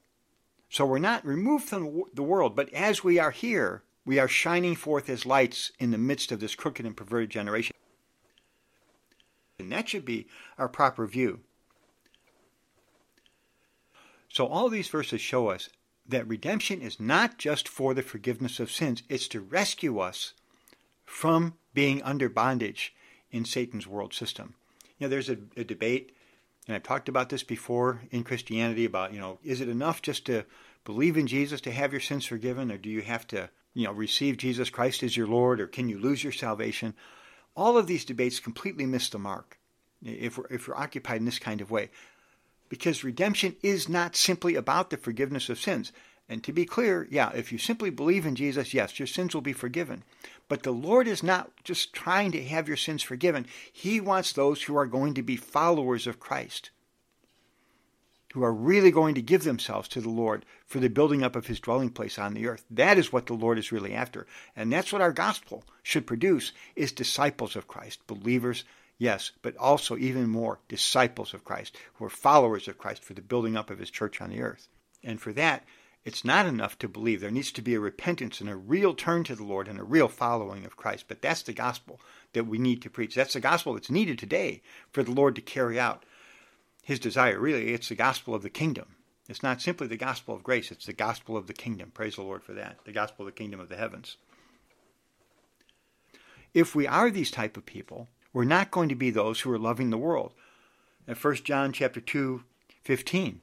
So 0.70 0.86
we're 0.86 1.00
not 1.00 1.26
removed 1.26 1.66
from 1.66 2.04
the 2.14 2.24
world, 2.24 2.56
but 2.56 2.74
as 2.74 3.04
we 3.04 3.20
are 3.20 3.32
here, 3.32 3.84
we 4.06 4.20
are 4.20 4.28
shining 4.28 4.76
forth 4.76 5.10
as 5.10 5.26
lights 5.26 5.72
in 5.80 5.92
the 5.92 5.98
midst 5.98 6.32
of 6.32 6.40
this 6.40 6.56
crooked 6.56 6.86
and 6.86 6.98
perverted 6.98 7.30
generation. 7.30 7.76
And 9.60 9.72
that 9.72 9.88
should 9.90 10.06
be 10.06 10.28
our 10.58 10.68
proper 10.68 11.06
view. 11.08 11.40
So 14.30 14.48
all 14.48 14.70
these 14.70 14.88
verses 14.90 15.22
show 15.22 15.50
us 15.50 15.70
that 16.10 16.28
redemption 16.28 16.82
is 16.82 17.00
not 17.00 17.38
just 17.38 17.70
for 17.70 17.94
the 17.94 18.02
forgiveness 18.02 18.60
of 18.60 18.72
sins, 18.72 19.04
it's 19.08 19.28
to 19.30 19.40
rescue 19.40 20.00
us 20.00 20.34
from 21.06 21.54
being 21.74 22.02
under 22.04 22.28
bondage 22.28 22.94
in 23.32 23.46
Satan's 23.46 23.88
world 23.88 24.14
system. 24.14 24.56
You 24.98 25.06
know, 25.06 25.10
there's 25.10 25.30
a, 25.30 25.38
a 25.56 25.64
debate 25.64 26.12
And 26.68 26.76
I've 26.76 26.84
talked 26.84 27.10
about 27.10 27.30
this 27.30 27.44
before 27.44 28.02
in 28.12 28.24
Christianity 28.24 28.86
about, 28.86 29.14
you 29.14 29.20
know, 29.20 29.40
is 29.44 29.60
it 29.60 29.68
enough 29.68 30.02
just 30.02 30.26
to 30.28 30.46
believe 30.86 31.18
in 31.18 31.28
Jesus 31.28 31.62
to 31.62 31.72
have 31.72 31.92
your 31.92 32.02
sins 32.02 32.26
forgiven, 32.26 32.72
or 32.72 32.78
do 32.78 32.90
you 32.90 33.02
have 33.02 33.28
to, 33.28 33.50
you 33.74 33.86
know, 33.86 33.92
receive 33.92 34.38
Jesus 34.38 34.70
Christ 34.70 35.04
as 35.04 35.18
your 35.18 35.28
Lord, 35.28 35.60
or 35.60 35.68
can 35.68 35.90
you 35.90 36.00
lose 36.00 36.24
your 36.24 36.34
salvation? 36.34 36.94
All 37.56 37.78
of 37.78 37.88
these 37.88 38.06
debates 38.06 38.40
completely 38.40 38.86
miss 38.86 39.10
the 39.10 39.20
mark 39.20 39.58
if 40.04 40.38
we're, 40.38 40.48
if 40.50 40.68
we're 40.68 40.76
occupied 40.76 41.18
in 41.18 41.26
this 41.26 41.40
kind 41.40 41.62
of 41.62 41.72
way. 41.72 41.90
Because 42.70 43.04
redemption 43.04 43.56
is 43.62 43.88
not 43.88 44.16
simply 44.16 44.56
about 44.56 44.90
the 44.90 44.98
forgiveness 44.98 45.50
of 45.50 45.60
sins. 45.60 45.92
And 46.30 46.44
to 46.46 46.54
be 46.54 46.66
clear, 46.66 47.08
yeah, 47.12 47.32
if 47.34 47.52
you 47.52 47.58
simply 47.58 47.90
believe 47.90 48.26
in 48.26 48.36
Jesus, 48.36 48.74
yes, 48.74 48.98
your 48.98 49.08
sins 49.08 49.34
will 49.34 49.42
be 49.42 49.54
forgiven. 49.54 50.04
But 50.48 50.64
the 50.64 50.72
Lord 50.72 51.08
is 51.08 51.22
not 51.22 51.52
just 51.64 51.94
trying 51.94 52.32
to 52.32 52.44
have 52.44 52.68
your 52.68 52.78
sins 52.78 53.04
forgiven. 53.04 53.46
He 53.72 54.00
wants 54.00 54.32
those 54.32 54.64
who 54.64 54.76
are 54.78 54.88
going 54.88 55.14
to 55.16 55.22
be 55.22 55.36
followers 55.36 56.08
of 56.08 56.20
Christ, 56.20 56.70
who 58.34 58.44
are 58.44 58.54
really 58.54 58.90
going 58.90 59.14
to 59.14 59.22
give 59.22 59.44
themselves 59.44 59.88
to 59.88 60.02
the 60.02 60.10
Lord 60.10 60.44
for 60.66 60.80
the 60.80 60.90
building 60.90 61.22
up 61.22 61.36
of 61.36 61.46
his 61.46 61.60
dwelling 61.60 61.92
place 61.92 62.18
on 62.18 62.34
the 62.34 62.48
earth. 62.48 62.66
That 62.72 62.98
is 62.98 63.14
what 63.14 63.28
the 63.28 63.36
Lord 63.36 63.60
is 63.60 63.72
really 63.72 63.94
after. 63.94 64.26
And 64.56 64.74
that's 64.74 64.92
what 64.92 65.04
our 65.04 65.12
gospel 65.12 65.64
should 65.84 66.08
produce 66.08 66.52
is 66.76 66.92
disciples 66.92 67.56
of 67.56 67.68
Christ, 67.68 68.06
believers, 68.08 68.64
yes, 68.98 69.32
but 69.44 69.56
also 69.58 69.98
even 69.98 70.30
more 70.30 70.60
disciples 70.68 71.36
of 71.36 71.44
Christ, 71.44 71.78
who 71.94 72.06
are 72.06 72.10
followers 72.10 72.68
of 72.68 72.80
Christ 72.80 73.04
for 73.04 73.14
the 73.14 73.22
building 73.22 73.56
up 73.56 73.70
of 73.70 73.78
his 73.78 73.92
church 73.92 74.20
on 74.20 74.32
the 74.32 74.42
earth. 74.42 74.68
And 75.04 75.22
for 75.22 75.32
that, 75.34 75.64
it's 76.04 76.26
not 76.26 76.48
enough 76.48 76.80
to 76.80 76.88
believe. 76.88 77.22
There 77.22 77.30
needs 77.30 77.52
to 77.52 77.62
be 77.62 77.76
a 77.76 77.80
repentance 77.80 78.42
and 78.42 78.50
a 78.50 78.56
real 78.56 78.96
turn 78.96 79.24
to 79.26 79.36
the 79.36 79.44
Lord 79.44 79.68
and 79.68 79.80
a 79.80 79.84
real 79.84 80.08
following 80.08 80.66
of 80.66 80.76
Christ. 80.76 81.06
But 81.08 81.22
that's 81.22 81.44
the 81.44 81.54
gospel 81.54 82.02
that 82.34 82.48
we 82.48 82.58
need 82.58 82.82
to 82.82 82.90
preach. 82.90 83.14
That's 83.14 83.36
the 83.36 83.40
gospel 83.40 83.76
that's 83.76 83.92
needed 83.92 84.18
today 84.18 84.64
for 84.92 85.04
the 85.04 85.12
Lord 85.12 85.36
to 85.36 85.42
carry 85.42 85.80
out 85.80 86.04
his 86.84 87.00
desire. 87.00 87.40
Really, 87.40 87.74
it's 87.74 87.90
the 87.90 87.96
gospel 87.96 88.36
of 88.36 88.44
the 88.44 88.50
kingdom. 88.50 88.96
It's 89.28 89.42
not 89.42 89.62
simply 89.62 89.88
the 89.88 89.98
gospel 89.98 90.36
of 90.36 90.44
grace, 90.44 90.70
it's 90.70 90.86
the 90.86 90.94
gospel 90.94 91.38
of 91.38 91.48
the 91.48 91.54
kingdom. 91.54 91.92
Praise 91.92 92.16
the 92.16 92.22
Lord 92.22 92.44
for 92.44 92.54
that. 92.54 92.78
The 92.86 92.92
gospel 92.92 93.26
of 93.26 93.34
the 93.34 93.38
kingdom 93.38 93.60
of 93.60 93.70
the 93.70 93.78
heavens. 93.78 94.18
If 96.54 96.76
we 96.76 96.86
are 96.86 97.10
these 97.10 97.32
type 97.32 97.58
of 97.58 97.66
people, 97.66 98.10
we're 98.34 98.44
not 98.44 98.70
going 98.70 98.90
to 98.90 98.96
be 98.96 99.10
those 99.10 99.40
who 99.40 99.52
are 99.52 99.58
loving 99.58 99.90
the 99.90 99.98
world. 99.98 100.34
In 101.08 101.16
1 101.16 101.36
John 101.38 101.72
chapter 101.72 102.02
2, 102.02 102.44
15, 102.84 103.42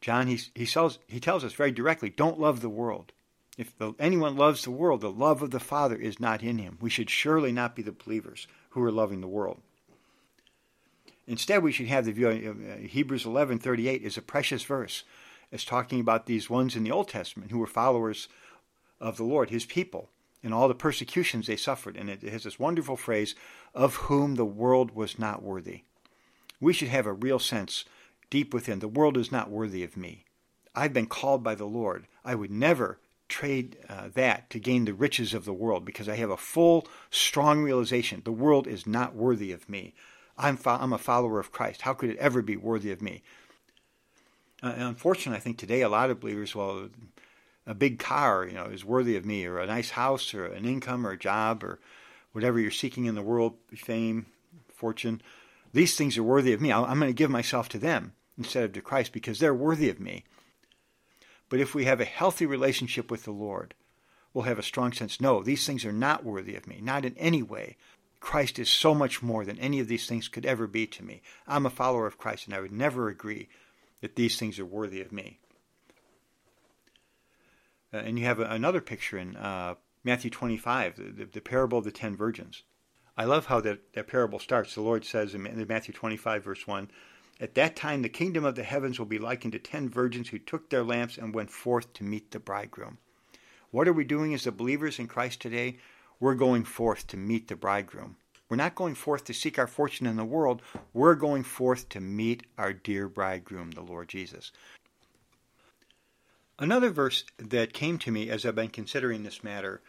John, 0.00 0.28
he, 0.28 0.38
he, 0.54 0.66
tells, 0.66 0.98
he 1.08 1.20
tells 1.20 1.44
us 1.44 1.52
very 1.52 1.72
directly, 1.72 2.10
don't 2.10 2.40
love 2.40 2.60
the 2.60 2.68
world. 2.68 3.12
If 3.56 3.76
the, 3.76 3.94
anyone 3.98 4.36
loves 4.36 4.62
the 4.62 4.70
world, 4.70 5.00
the 5.00 5.10
love 5.10 5.42
of 5.42 5.50
the 5.50 5.60
Father 5.60 5.96
is 5.96 6.20
not 6.20 6.42
in 6.44 6.58
him. 6.58 6.78
We 6.80 6.90
should 6.90 7.10
surely 7.10 7.50
not 7.50 7.74
be 7.74 7.82
the 7.82 7.92
believers 7.92 8.46
who 8.70 8.82
are 8.84 8.92
loving 8.92 9.20
the 9.20 9.26
world. 9.26 9.60
Instead, 11.28 11.62
we 11.62 11.72
should 11.72 11.88
have 11.88 12.06
the 12.06 12.12
view 12.12 12.28
of 12.28 12.58
uh, 12.58 12.76
Hebrews 12.78 13.24
11:38 13.24 14.00
is 14.00 14.16
a 14.16 14.22
precious 14.22 14.64
verse. 14.64 15.04
It's 15.52 15.64
talking 15.64 16.00
about 16.00 16.24
these 16.24 16.48
ones 16.48 16.74
in 16.74 16.84
the 16.84 16.90
Old 16.90 17.08
Testament 17.08 17.50
who 17.50 17.58
were 17.58 17.66
followers 17.66 18.28
of 18.98 19.18
the 19.18 19.24
Lord, 19.24 19.50
his 19.50 19.66
people, 19.66 20.08
and 20.42 20.54
all 20.54 20.68
the 20.68 20.74
persecutions 20.74 21.46
they 21.46 21.56
suffered. 21.56 21.96
And 21.96 22.08
it 22.08 22.22
has 22.22 22.44
this 22.44 22.58
wonderful 22.58 22.96
phrase, 22.96 23.34
of 23.74 23.96
whom 23.96 24.34
the 24.34 24.46
world 24.46 24.92
was 24.92 25.18
not 25.18 25.42
worthy. 25.42 25.82
We 26.60 26.72
should 26.72 26.88
have 26.88 27.06
a 27.06 27.12
real 27.12 27.38
sense 27.38 27.84
deep 28.30 28.54
within. 28.54 28.78
The 28.78 28.88
world 28.88 29.18
is 29.18 29.30
not 29.30 29.50
worthy 29.50 29.84
of 29.84 29.98
me. 29.98 30.24
I've 30.74 30.94
been 30.94 31.06
called 31.06 31.42
by 31.42 31.54
the 31.54 31.66
Lord. 31.66 32.06
I 32.24 32.34
would 32.36 32.50
never 32.50 33.00
trade 33.28 33.76
uh, 33.88 34.08
that 34.14 34.48
to 34.48 34.58
gain 34.58 34.86
the 34.86 34.94
riches 34.94 35.34
of 35.34 35.44
the 35.44 35.52
world 35.52 35.84
because 35.84 36.08
I 36.08 36.16
have 36.16 36.30
a 36.30 36.38
full, 36.38 36.88
strong 37.10 37.62
realization 37.62 38.22
the 38.24 38.32
world 38.32 38.66
is 38.66 38.86
not 38.86 39.14
worthy 39.14 39.52
of 39.52 39.68
me. 39.68 39.94
I'm, 40.38 40.56
fo- 40.56 40.78
I'm 40.80 40.92
a 40.92 40.98
follower 40.98 41.40
of 41.40 41.52
Christ. 41.52 41.82
How 41.82 41.94
could 41.94 42.10
it 42.10 42.18
ever 42.18 42.42
be 42.42 42.56
worthy 42.56 42.92
of 42.92 43.02
me? 43.02 43.22
Uh, 44.62 44.74
unfortunately, 44.76 45.36
I 45.36 45.40
think 45.40 45.58
today 45.58 45.82
a 45.82 45.88
lot 45.88 46.10
of 46.10 46.20
believers, 46.20 46.54
well, 46.54 46.88
a 47.66 47.74
big 47.74 47.98
car, 47.98 48.46
you 48.46 48.54
know, 48.54 48.64
is 48.64 48.84
worthy 48.84 49.16
of 49.16 49.24
me, 49.24 49.44
or 49.44 49.58
a 49.58 49.66
nice 49.66 49.90
house, 49.90 50.32
or 50.32 50.46
an 50.46 50.64
income, 50.64 51.06
or 51.06 51.10
a 51.10 51.18
job, 51.18 51.62
or 51.62 51.78
whatever 52.32 52.58
you're 52.58 52.70
seeking 52.70 53.04
in 53.04 53.14
the 53.14 53.22
world, 53.22 53.54
fame, 53.76 54.26
fortune. 54.68 55.20
These 55.72 55.96
things 55.96 56.16
are 56.16 56.22
worthy 56.22 56.52
of 56.52 56.60
me. 56.60 56.72
I'm 56.72 56.98
going 56.98 57.10
to 57.10 57.12
give 57.12 57.30
myself 57.30 57.68
to 57.70 57.78
them 57.78 58.14
instead 58.38 58.64
of 58.64 58.72
to 58.72 58.80
Christ 58.80 59.12
because 59.12 59.38
they're 59.38 59.54
worthy 59.54 59.90
of 59.90 60.00
me. 60.00 60.24
But 61.48 61.60
if 61.60 61.74
we 61.74 61.84
have 61.84 62.00
a 62.00 62.04
healthy 62.06 62.46
relationship 62.46 63.10
with 63.10 63.24
the 63.24 63.32
Lord, 63.32 63.74
we'll 64.32 64.44
have 64.44 64.58
a 64.58 64.62
strong 64.62 64.92
sense 64.92 65.20
no, 65.20 65.42
these 65.42 65.66
things 65.66 65.84
are 65.84 65.92
not 65.92 66.24
worthy 66.24 66.54
of 66.54 66.66
me, 66.66 66.80
not 66.82 67.04
in 67.04 67.16
any 67.16 67.42
way. 67.42 67.76
Christ 68.20 68.58
is 68.58 68.68
so 68.68 68.94
much 68.94 69.22
more 69.22 69.44
than 69.44 69.58
any 69.58 69.80
of 69.80 69.88
these 69.88 70.06
things 70.06 70.28
could 70.28 70.44
ever 70.44 70.66
be 70.66 70.86
to 70.88 71.04
me. 71.04 71.22
I'm 71.46 71.66
a 71.66 71.70
follower 71.70 72.06
of 72.06 72.18
Christ, 72.18 72.46
and 72.46 72.54
I 72.54 72.60
would 72.60 72.72
never 72.72 73.08
agree 73.08 73.48
that 74.00 74.16
these 74.16 74.38
things 74.38 74.58
are 74.58 74.64
worthy 74.64 75.00
of 75.00 75.12
me. 75.12 75.38
Uh, 77.92 77.98
and 77.98 78.18
you 78.18 78.24
have 78.24 78.40
another 78.40 78.80
picture 78.80 79.18
in 79.18 79.36
uh, 79.36 79.74
Matthew 80.04 80.30
25, 80.30 80.96
the, 81.16 81.24
the, 81.24 81.40
parable 81.40 81.78
of 81.78 81.84
the 81.84 81.90
ten 81.90 82.16
virgins. 82.16 82.62
I 83.16 83.24
love 83.24 83.46
how 83.46 83.60
that, 83.62 83.92
that 83.94 84.08
parable 84.08 84.38
starts. 84.38 84.74
The 84.74 84.82
Lord 84.82 85.04
says 85.04 85.34
in 85.34 85.66
Matthew 85.68 85.94
25, 85.94 86.44
verse 86.44 86.66
1, 86.66 86.90
at 87.40 87.54
that 87.54 87.76
time, 87.76 88.02
the 88.02 88.08
kingdom 88.08 88.44
of 88.44 88.56
the 88.56 88.64
heavens 88.64 88.98
will 88.98 89.06
be 89.06 89.18
likened 89.18 89.52
to 89.52 89.60
ten 89.60 89.88
virgins 89.88 90.28
who 90.28 90.38
took 90.38 90.70
their 90.70 90.82
lamps 90.82 91.18
and 91.18 91.34
went 91.34 91.50
forth 91.50 91.92
to 91.94 92.04
meet 92.04 92.32
the 92.32 92.40
bridegroom. 92.40 92.98
What 93.70 93.86
are 93.86 93.92
we 93.92 94.04
doing 94.04 94.34
as 94.34 94.44
the 94.44 94.52
believers 94.52 94.98
in 94.98 95.06
Christ 95.06 95.40
today? 95.40 95.78
We're 96.20 96.34
going 96.34 96.64
forth 96.64 97.06
to 97.08 97.16
meet 97.16 97.48
the 97.48 97.56
bridegroom. 97.56 98.16
We're 98.48 98.56
not 98.56 98.74
going 98.74 98.94
forth 98.94 99.24
to 99.24 99.34
seek 99.34 99.58
our 99.58 99.66
fortune 99.66 100.06
in 100.06 100.16
the 100.16 100.24
world. 100.24 100.62
We're 100.92 101.14
going 101.14 101.44
forth 101.44 101.88
to 101.90 102.00
meet 102.00 102.44
our 102.56 102.72
dear 102.72 103.08
bridegroom, 103.08 103.72
the 103.72 103.82
Lord 103.82 104.08
Jesus. 104.08 104.52
Another 106.58 106.90
verse 106.90 107.24
that 107.38 107.72
came 107.72 107.98
to 107.98 108.10
me 108.10 108.30
as 108.30 108.44
I've 108.44 108.54
been 108.54 108.68
considering 108.68 109.22
this 109.22 109.44
matter 109.44 109.80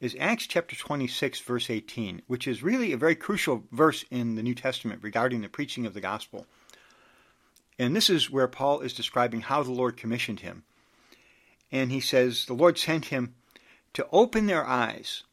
is 0.00 0.16
Acts 0.18 0.46
chapter 0.46 0.74
26, 0.76 1.40
verse 1.40 1.68
18, 1.68 2.22
which 2.26 2.46
is 2.46 2.62
really 2.62 2.92
a 2.92 2.96
very 2.96 3.14
crucial 3.14 3.64
verse 3.72 4.04
in 4.10 4.34
the 4.34 4.42
New 4.42 4.54
Testament 4.54 5.02
regarding 5.02 5.42
the 5.42 5.48
preaching 5.48 5.84
of 5.84 5.94
the 5.94 6.00
gospel. 6.00 6.46
And 7.78 7.94
this 7.94 8.08
is 8.08 8.30
where 8.30 8.48
Paul 8.48 8.80
is 8.80 8.94
describing 8.94 9.42
how 9.42 9.62
the 9.62 9.72
Lord 9.72 9.96
commissioned 9.96 10.40
him. 10.40 10.64
And 11.72 11.90
he 11.90 12.00
says, 12.00 12.46
The 12.46 12.54
Lord 12.54 12.78
sent 12.78 13.06
him 13.06 13.34
to 13.94 14.06
open 14.12 14.46
their 14.46 14.66
eyes, 14.66 15.24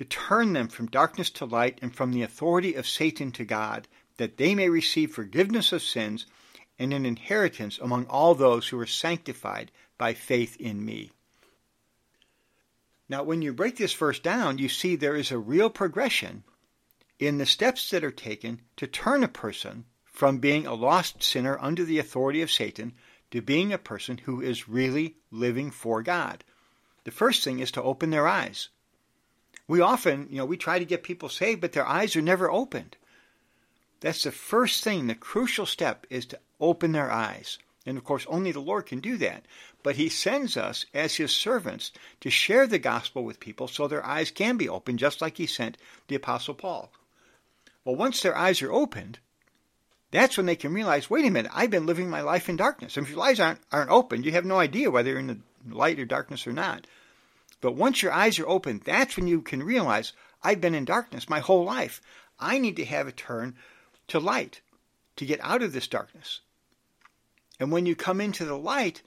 to 0.00 0.04
turn 0.06 0.54
them 0.54 0.66
from 0.66 0.86
darkness 0.86 1.28
to 1.28 1.44
light 1.44 1.78
and 1.82 1.94
from 1.94 2.10
the 2.10 2.22
authority 2.22 2.72
of 2.72 2.88
Satan 2.88 3.30
to 3.30 3.44
God, 3.44 3.86
that 4.16 4.38
they 4.38 4.54
may 4.54 4.70
receive 4.70 5.12
forgiveness 5.12 5.72
of 5.72 5.82
sins 5.82 6.24
and 6.78 6.94
an 6.94 7.04
inheritance 7.04 7.78
among 7.78 8.06
all 8.06 8.34
those 8.34 8.68
who 8.68 8.80
are 8.80 8.86
sanctified 8.86 9.70
by 9.98 10.14
faith 10.14 10.56
in 10.58 10.82
me. 10.82 11.10
Now, 13.10 13.24
when 13.24 13.42
you 13.42 13.52
break 13.52 13.76
this 13.76 13.92
verse 13.92 14.18
down, 14.18 14.56
you 14.56 14.70
see 14.70 14.96
there 14.96 15.16
is 15.16 15.30
a 15.30 15.36
real 15.36 15.68
progression 15.68 16.44
in 17.18 17.36
the 17.36 17.44
steps 17.44 17.90
that 17.90 18.02
are 18.02 18.10
taken 18.10 18.62
to 18.76 18.86
turn 18.86 19.22
a 19.22 19.28
person 19.28 19.84
from 20.06 20.38
being 20.38 20.66
a 20.66 20.72
lost 20.72 21.22
sinner 21.22 21.58
under 21.60 21.84
the 21.84 21.98
authority 21.98 22.40
of 22.40 22.50
Satan 22.50 22.94
to 23.32 23.42
being 23.42 23.70
a 23.70 23.76
person 23.76 24.16
who 24.16 24.40
is 24.40 24.66
really 24.66 25.16
living 25.30 25.70
for 25.70 26.02
God. 26.02 26.42
The 27.04 27.10
first 27.10 27.44
thing 27.44 27.58
is 27.58 27.70
to 27.72 27.82
open 27.82 28.08
their 28.08 28.26
eyes. 28.26 28.70
We 29.70 29.80
often, 29.82 30.26
you 30.30 30.38
know, 30.38 30.46
we 30.46 30.56
try 30.56 30.80
to 30.80 30.84
get 30.84 31.04
people 31.04 31.28
saved, 31.28 31.60
but 31.60 31.70
their 31.70 31.86
eyes 31.86 32.16
are 32.16 32.20
never 32.20 32.50
opened. 32.50 32.96
That's 34.00 34.24
the 34.24 34.32
first 34.32 34.82
thing, 34.82 35.06
the 35.06 35.14
crucial 35.14 35.64
step 35.64 36.08
is 36.10 36.26
to 36.26 36.40
open 36.58 36.90
their 36.90 37.08
eyes. 37.08 37.56
And 37.86 37.96
of 37.96 38.02
course, 38.02 38.26
only 38.28 38.50
the 38.50 38.58
Lord 38.58 38.86
can 38.86 38.98
do 38.98 39.16
that. 39.18 39.44
But 39.84 39.94
He 39.94 40.08
sends 40.08 40.56
us 40.56 40.86
as 40.92 41.14
His 41.14 41.30
servants 41.30 41.92
to 42.20 42.30
share 42.30 42.66
the 42.66 42.80
gospel 42.80 43.22
with 43.22 43.38
people 43.38 43.68
so 43.68 43.86
their 43.86 44.04
eyes 44.04 44.32
can 44.32 44.56
be 44.56 44.68
opened, 44.68 44.98
just 44.98 45.20
like 45.20 45.36
He 45.36 45.46
sent 45.46 45.78
the 46.08 46.16
Apostle 46.16 46.54
Paul. 46.54 46.90
Well, 47.84 47.94
once 47.94 48.22
their 48.22 48.36
eyes 48.36 48.62
are 48.62 48.72
opened, 48.72 49.20
that's 50.10 50.36
when 50.36 50.46
they 50.46 50.56
can 50.56 50.74
realize, 50.74 51.08
wait 51.08 51.24
a 51.24 51.30
minute, 51.30 51.52
I've 51.54 51.70
been 51.70 51.86
living 51.86 52.10
my 52.10 52.22
life 52.22 52.48
in 52.48 52.56
darkness. 52.56 52.96
And 52.96 53.06
if 53.06 53.12
your 53.12 53.22
eyes 53.22 53.38
aren't, 53.38 53.60
aren't 53.70 53.90
open, 53.90 54.24
you 54.24 54.32
have 54.32 54.44
no 54.44 54.58
idea 54.58 54.90
whether 54.90 55.10
you're 55.10 55.20
in 55.20 55.28
the 55.28 55.38
light 55.72 56.00
or 56.00 56.06
darkness 56.06 56.44
or 56.48 56.52
not. 56.52 56.88
But 57.60 57.72
once 57.72 58.02
your 58.02 58.12
eyes 58.12 58.38
are 58.38 58.48
open, 58.48 58.80
that's 58.84 59.16
when 59.16 59.26
you 59.26 59.42
can 59.42 59.62
realize, 59.62 60.12
I've 60.42 60.60
been 60.60 60.74
in 60.74 60.84
darkness 60.84 61.28
my 61.28 61.40
whole 61.40 61.64
life. 61.64 62.00
I 62.38 62.58
need 62.58 62.76
to 62.76 62.84
have 62.84 63.06
a 63.06 63.12
turn 63.12 63.56
to 64.08 64.18
light 64.18 64.60
to 65.16 65.26
get 65.26 65.40
out 65.42 65.62
of 65.62 65.72
this 65.72 65.86
darkness. 65.86 66.40
And 67.58 67.70
when 67.70 67.84
you 67.84 67.94
come 67.94 68.20
into 68.20 68.44
the 68.44 68.56
light, 68.56 69.02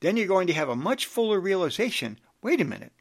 then 0.00 0.16
you're 0.16 0.26
going 0.26 0.48
to 0.48 0.52
have 0.52 0.68
a 0.68 0.76
much 0.76 1.06
fuller 1.06 1.38
realization 1.38 2.18
wait 2.46 2.60
a 2.60 2.64
minute, 2.64 2.92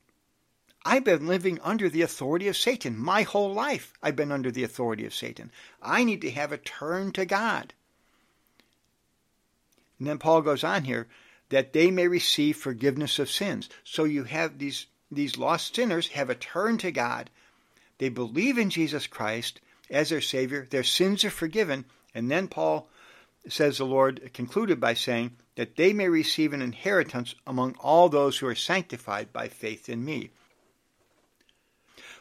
I've 0.84 1.04
been 1.04 1.28
living 1.28 1.60
under 1.62 1.88
the 1.88 2.02
authority 2.02 2.48
of 2.48 2.58
Satan. 2.58 2.98
My 2.98 3.22
whole 3.22 3.54
life, 3.54 3.94
I've 4.02 4.16
been 4.16 4.32
under 4.32 4.50
the 4.50 4.64
authority 4.64 5.06
of 5.06 5.14
Satan. 5.14 5.52
I 5.84 6.04
need 6.04 6.22
to 6.22 6.32
have 6.32 6.52
a 6.52 6.58
turn 6.58 7.12
to 7.12 7.26
God. 7.26 7.76
And 10.00 10.08
then 10.08 10.18
Paul 10.18 10.42
goes 10.42 10.64
on 10.64 10.86
here 10.86 11.08
that 11.50 11.74
they 11.74 11.92
may 11.92 12.08
receive 12.08 12.58
forgiveness 12.58 13.20
of 13.20 13.30
sins. 13.30 13.70
So 13.84 14.04
you 14.04 14.24
have 14.24 14.58
these, 14.58 14.88
these 15.12 15.38
lost 15.38 15.76
sinners 15.76 16.10
have 16.10 16.30
a 16.30 16.36
turn 16.36 16.78
to 16.80 16.92
God. 16.92 17.30
They 17.98 18.10
believe 18.10 18.58
in 18.58 18.70
Jesus 18.70 19.08
Christ 19.08 19.62
as 19.90 20.10
their 20.10 20.22
Savior. 20.22 20.68
Their 20.70 20.84
sins 20.84 21.24
are 21.24 21.30
forgiven. 21.30 21.86
And 22.14 22.32
then 22.32 22.48
Paul 22.48 22.90
says 23.48 23.78
the 23.78 23.86
Lord, 23.86 24.32
concluded 24.34 24.80
by 24.80 24.96
saying, 24.96 25.38
that 25.56 25.76
they 25.78 25.94
may 25.94 26.10
receive 26.10 26.54
an 26.54 26.62
inheritance 26.62 27.36
among 27.48 27.76
all 27.80 28.10
those 28.10 28.38
who 28.38 28.48
are 28.48 28.56
sanctified 28.56 29.32
by 29.32 29.48
faith 29.48 29.90
in 29.90 30.04
me. 30.04 30.30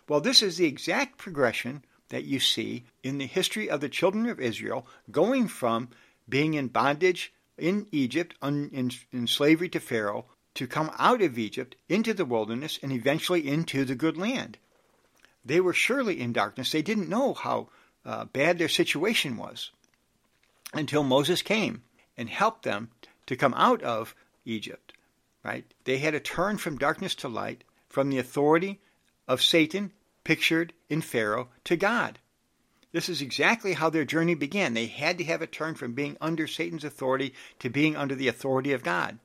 Well, 0.09 0.21
this 0.21 0.43
is 0.43 0.57
the 0.57 0.67
exact 0.67 1.19
progression 1.19 1.85
that 2.11 2.25
you 2.25 2.39
see 2.39 2.85
in 3.03 3.19
the 3.19 3.27
history 3.27 3.69
of 3.69 3.81
the 3.81 3.89
children 3.89 4.27
of 4.27 4.39
Israel 4.39 4.87
going 5.11 5.49
from 5.49 5.89
being 6.29 6.55
in 6.55 6.69
bondage 6.69 7.33
in 7.59 7.87
Egypt, 7.93 8.35
in, 8.43 8.91
in 9.13 9.27
slavery 9.27 9.69
to 9.71 9.81
Pharaoh, 9.81 10.27
to 10.55 10.67
come 10.67 10.91
out 10.99 11.21
of 11.21 11.39
Egypt 11.39 11.77
into 11.89 12.15
the 12.15 12.25
wilderness 12.25 12.79
and 12.83 12.93
eventually 12.93 13.49
into 13.49 13.85
the 13.85 13.95
good 13.95 14.17
land. 14.17 14.59
They 15.45 15.61
were 15.61 15.73
surely 15.73 16.21
in 16.21 16.33
darkness. 16.33 16.73
They 16.73 16.83
didn't 16.83 17.09
know 17.09 17.35
how 17.35 17.69
uh, 18.05 18.25
bad 18.27 18.59
their 18.59 18.69
situation 18.69 19.37
was 19.37 19.71
until 20.73 21.03
Moses 21.03 21.43
came 21.43 21.83
and 22.17 22.29
helped 22.29 22.63
them 22.63 22.91
to 23.27 23.37
come 23.37 23.55
out 23.55 23.83
of 23.83 24.15
Egypt. 24.45 24.93
Right? 25.43 25.65
They 25.85 25.99
had 25.99 26.13
to 26.13 26.21
turn 26.21 26.57
from 26.57 26.79
darkness 26.79 27.15
to 27.17 27.29
light, 27.29 27.65
from 27.89 28.09
the 28.09 28.19
authority 28.19 28.81
of 29.29 29.43
Satan 29.43 29.93
pictured 30.25 30.73
in 30.89 31.03
Pharaoh 31.03 31.49
to 31.65 31.77
God. 31.77 32.19
This 32.95 33.09
is 33.09 33.21
exactly 33.21 33.73
how 33.73 33.91
their 33.91 34.05
journey 34.05 34.37
began. 34.37 34.73
They 34.73 34.87
had 34.87 35.19
to 35.19 35.25
have 35.25 35.43
a 35.43 35.49
turn 35.49 35.75
from 35.75 35.95
being 35.95 36.17
under 36.21 36.47
Satan's 36.47 36.85
authority 36.85 37.35
to 37.59 37.69
being 37.69 37.97
under 37.97 38.15
the 38.15 38.29
authority 38.29 38.73
of 38.73 38.85
God. 38.85 39.19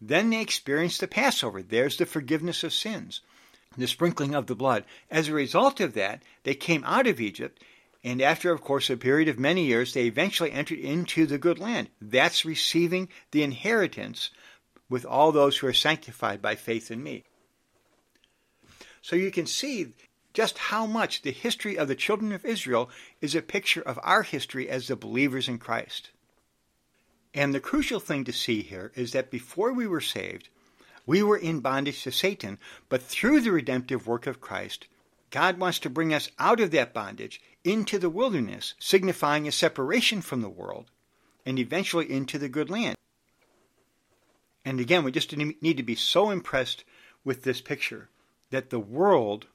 Then 0.00 0.30
they 0.30 0.40
experienced 0.40 0.98
the 0.98 1.06
Passover. 1.06 1.62
There's 1.62 1.98
the 1.98 2.04
forgiveness 2.04 2.64
of 2.64 2.72
sins, 2.72 3.20
the 3.78 3.86
sprinkling 3.86 4.34
of 4.34 4.48
the 4.48 4.56
blood. 4.56 4.84
As 5.08 5.28
a 5.28 5.34
result 5.34 5.78
of 5.78 5.94
that, 5.94 6.24
they 6.42 6.56
came 6.56 6.82
out 6.82 7.06
of 7.06 7.20
Egypt, 7.20 7.62
and 8.02 8.20
after, 8.20 8.50
of 8.50 8.60
course, 8.60 8.90
a 8.90 8.96
period 8.96 9.28
of 9.28 9.38
many 9.38 9.66
years, 9.66 9.94
they 9.94 10.06
eventually 10.06 10.50
entered 10.50 10.80
into 10.80 11.26
the 11.26 11.38
good 11.38 11.60
land. 11.60 11.90
That's 12.00 12.44
receiving 12.44 13.08
the 13.30 13.44
inheritance 13.44 14.32
with 14.88 15.06
all 15.06 15.30
those 15.30 15.56
who 15.56 15.68
are 15.68 15.72
sanctified 15.72 16.42
by 16.42 16.56
faith 16.56 16.90
in 16.90 17.04
me. 17.04 17.22
So 19.00 19.14
you 19.14 19.30
can 19.30 19.46
see 19.46 19.92
just 20.36 20.58
how 20.58 20.84
much 20.84 21.22
the 21.22 21.30
history 21.30 21.78
of 21.78 21.88
the 21.88 21.94
children 21.94 22.30
of 22.30 22.44
Israel 22.44 22.90
is 23.22 23.34
a 23.34 23.40
picture 23.40 23.80
of 23.80 23.98
our 24.02 24.22
history 24.22 24.68
as 24.68 24.86
the 24.86 24.94
believers 24.94 25.48
in 25.48 25.56
Christ. 25.56 26.10
And 27.32 27.54
the 27.54 27.58
crucial 27.58 28.00
thing 28.00 28.24
to 28.24 28.34
see 28.34 28.60
here 28.60 28.92
is 28.94 29.12
that 29.12 29.30
before 29.30 29.72
we 29.72 29.86
were 29.86 30.02
saved, 30.02 30.50
we 31.06 31.22
were 31.22 31.38
in 31.38 31.60
bondage 31.60 32.02
to 32.02 32.12
Satan, 32.12 32.58
but 32.90 33.00
through 33.00 33.40
the 33.40 33.50
redemptive 33.50 34.06
work 34.06 34.26
of 34.26 34.42
Christ, 34.42 34.86
God 35.30 35.58
wants 35.58 35.78
to 35.78 35.88
bring 35.88 36.12
us 36.12 36.30
out 36.38 36.60
of 36.60 36.70
that 36.72 36.92
bondage 36.92 37.40
into 37.64 37.98
the 37.98 38.10
wilderness, 38.10 38.74
signifying 38.78 39.48
a 39.48 39.52
separation 39.52 40.20
from 40.20 40.42
the 40.42 40.50
world, 40.50 40.90
and 41.46 41.58
eventually 41.58 42.12
into 42.12 42.36
the 42.36 42.50
good 42.50 42.68
land. 42.68 42.96
And 44.66 44.80
again, 44.80 45.02
we 45.02 45.12
just 45.12 45.34
need 45.34 45.78
to 45.78 45.82
be 45.82 45.94
so 45.94 46.28
impressed 46.28 46.84
with 47.24 47.42
this 47.42 47.62
picture 47.62 48.10
that 48.50 48.68
the 48.68 48.78
world 48.78 49.46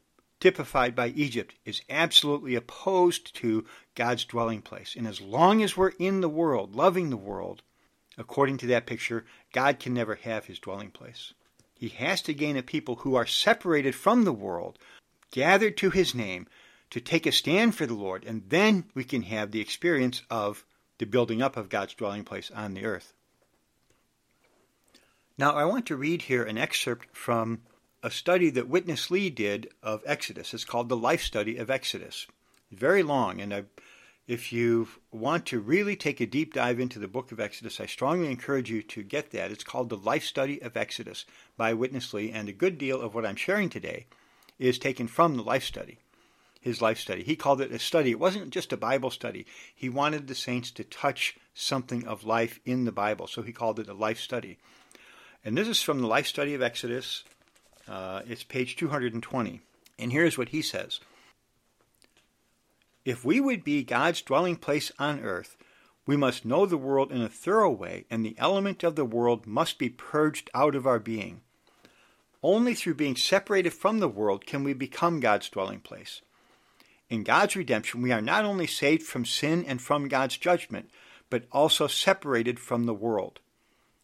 typified 0.41 0.95
by 0.95 1.07
Egypt, 1.09 1.55
is 1.63 1.81
absolutely 1.89 2.55
opposed 2.55 3.33
to 3.35 3.65
God's 3.95 4.25
dwelling 4.25 4.61
place. 4.61 4.95
And 4.97 5.07
as 5.07 5.21
long 5.21 5.63
as 5.63 5.77
we're 5.77 5.93
in 5.99 6.19
the 6.19 6.29
world, 6.29 6.75
loving 6.75 7.09
the 7.09 7.17
world, 7.17 7.61
according 8.17 8.57
to 8.57 8.67
that 8.67 8.85
picture, 8.85 9.23
God 9.53 9.79
can 9.79 9.93
never 9.93 10.15
have 10.15 10.45
his 10.45 10.59
dwelling 10.59 10.91
place. 10.91 11.33
He 11.75 11.89
has 11.89 12.21
to 12.23 12.33
gain 12.33 12.57
a 12.57 12.63
people 12.63 12.97
who 12.97 13.15
are 13.15 13.25
separated 13.25 13.95
from 13.95 14.23
the 14.23 14.33
world, 14.33 14.77
gathered 15.31 15.77
to 15.77 15.89
his 15.89 16.13
name, 16.13 16.47
to 16.89 16.99
take 16.99 17.25
a 17.25 17.31
stand 17.31 17.73
for 17.73 17.85
the 17.85 17.93
Lord, 17.93 18.25
and 18.25 18.43
then 18.49 18.83
we 18.93 19.03
can 19.03 19.23
have 19.23 19.51
the 19.51 19.61
experience 19.61 20.21
of 20.29 20.65
the 20.97 21.05
building 21.05 21.41
up 21.41 21.57
of 21.57 21.69
God's 21.69 21.93
dwelling 21.93 22.23
place 22.23 22.51
on 22.51 22.73
the 22.73 22.85
earth. 22.85 23.13
Now, 25.37 25.53
I 25.53 25.65
want 25.65 25.87
to 25.87 25.95
read 25.95 26.23
here 26.23 26.43
an 26.43 26.57
excerpt 26.57 27.15
from 27.15 27.61
a 28.03 28.09
study 28.09 28.49
that 28.49 28.67
Witness 28.67 29.11
Lee 29.11 29.29
did 29.29 29.69
of 29.83 30.01
Exodus. 30.05 30.53
It's 30.53 30.65
called 30.65 30.89
the 30.89 30.97
Life 30.97 31.21
Study 31.21 31.57
of 31.57 31.69
Exodus. 31.69 32.25
Very 32.71 33.03
long, 33.03 33.39
and 33.39 33.67
if 34.27 34.51
you 34.51 34.87
want 35.11 35.45
to 35.47 35.59
really 35.59 35.95
take 35.95 36.19
a 36.19 36.25
deep 36.25 36.53
dive 36.53 36.79
into 36.79 36.97
the 36.97 37.07
book 37.07 37.31
of 37.31 37.39
Exodus, 37.39 37.79
I 37.79 37.85
strongly 37.85 38.31
encourage 38.31 38.71
you 38.71 38.81
to 38.83 39.03
get 39.03 39.31
that. 39.31 39.51
It's 39.51 39.63
called 39.63 39.89
the 39.89 39.97
Life 39.97 40.23
Study 40.23 40.61
of 40.61 40.75
Exodus 40.75 41.25
by 41.57 41.73
Witness 41.73 42.13
Lee, 42.13 42.31
and 42.31 42.49
a 42.49 42.53
good 42.53 42.77
deal 42.77 42.99
of 42.99 43.13
what 43.13 43.25
I'm 43.25 43.35
sharing 43.35 43.69
today 43.69 44.07
is 44.57 44.79
taken 44.79 45.07
from 45.07 45.35
the 45.35 45.43
Life 45.43 45.63
Study, 45.63 45.99
his 46.59 46.81
life 46.81 46.99
study. 46.99 47.23
He 47.23 47.35
called 47.35 47.61
it 47.61 47.71
a 47.71 47.79
study. 47.79 48.11
It 48.11 48.19
wasn't 48.19 48.51
just 48.51 48.73
a 48.73 48.77
Bible 48.77 49.11
study. 49.11 49.45
He 49.75 49.89
wanted 49.89 50.27
the 50.27 50.35
saints 50.35 50.71
to 50.71 50.83
touch 50.83 51.35
something 51.53 52.07
of 52.07 52.23
life 52.23 52.59
in 52.65 52.85
the 52.85 52.91
Bible, 52.91 53.27
so 53.27 53.41
he 53.41 53.51
called 53.51 53.79
it 53.79 53.89
a 53.89 53.93
life 53.93 54.19
study. 54.19 54.57
And 55.43 55.57
this 55.57 55.67
is 55.67 55.81
from 55.81 55.99
the 56.01 56.07
Life 56.07 56.27
Study 56.27 56.53
of 56.53 56.61
Exodus, 56.61 57.23
uh, 57.87 58.21
it's 58.27 58.43
page 58.43 58.75
220. 58.75 59.61
And 59.99 60.11
here's 60.11 60.37
what 60.37 60.49
he 60.49 60.61
says 60.61 60.99
If 63.05 63.23
we 63.23 63.39
would 63.39 63.63
be 63.63 63.83
God's 63.83 64.21
dwelling 64.21 64.55
place 64.55 64.91
on 64.97 65.21
earth, 65.21 65.57
we 66.05 66.17
must 66.17 66.45
know 66.45 66.65
the 66.65 66.77
world 66.77 67.11
in 67.11 67.21
a 67.21 67.29
thorough 67.29 67.69
way, 67.69 68.05
and 68.09 68.25
the 68.25 68.35
element 68.37 68.83
of 68.83 68.95
the 68.95 69.05
world 69.05 69.45
must 69.45 69.77
be 69.77 69.89
purged 69.89 70.49
out 70.53 70.75
of 70.75 70.87
our 70.87 70.99
being. 70.99 71.41
Only 72.43 72.73
through 72.73 72.95
being 72.95 73.15
separated 73.15 73.71
from 73.71 73.99
the 73.99 74.09
world 74.09 74.47
can 74.47 74.63
we 74.63 74.73
become 74.73 75.19
God's 75.19 75.47
dwelling 75.49 75.79
place. 75.79 76.21
In 77.09 77.23
God's 77.23 77.55
redemption, 77.55 78.01
we 78.01 78.11
are 78.11 78.21
not 78.21 78.45
only 78.45 78.65
saved 78.65 79.03
from 79.03 79.25
sin 79.25 79.63
and 79.67 79.81
from 79.81 80.07
God's 80.07 80.37
judgment, 80.37 80.89
but 81.29 81.45
also 81.51 81.85
separated 81.85 82.59
from 82.59 82.85
the 82.85 82.93
world. 82.93 83.39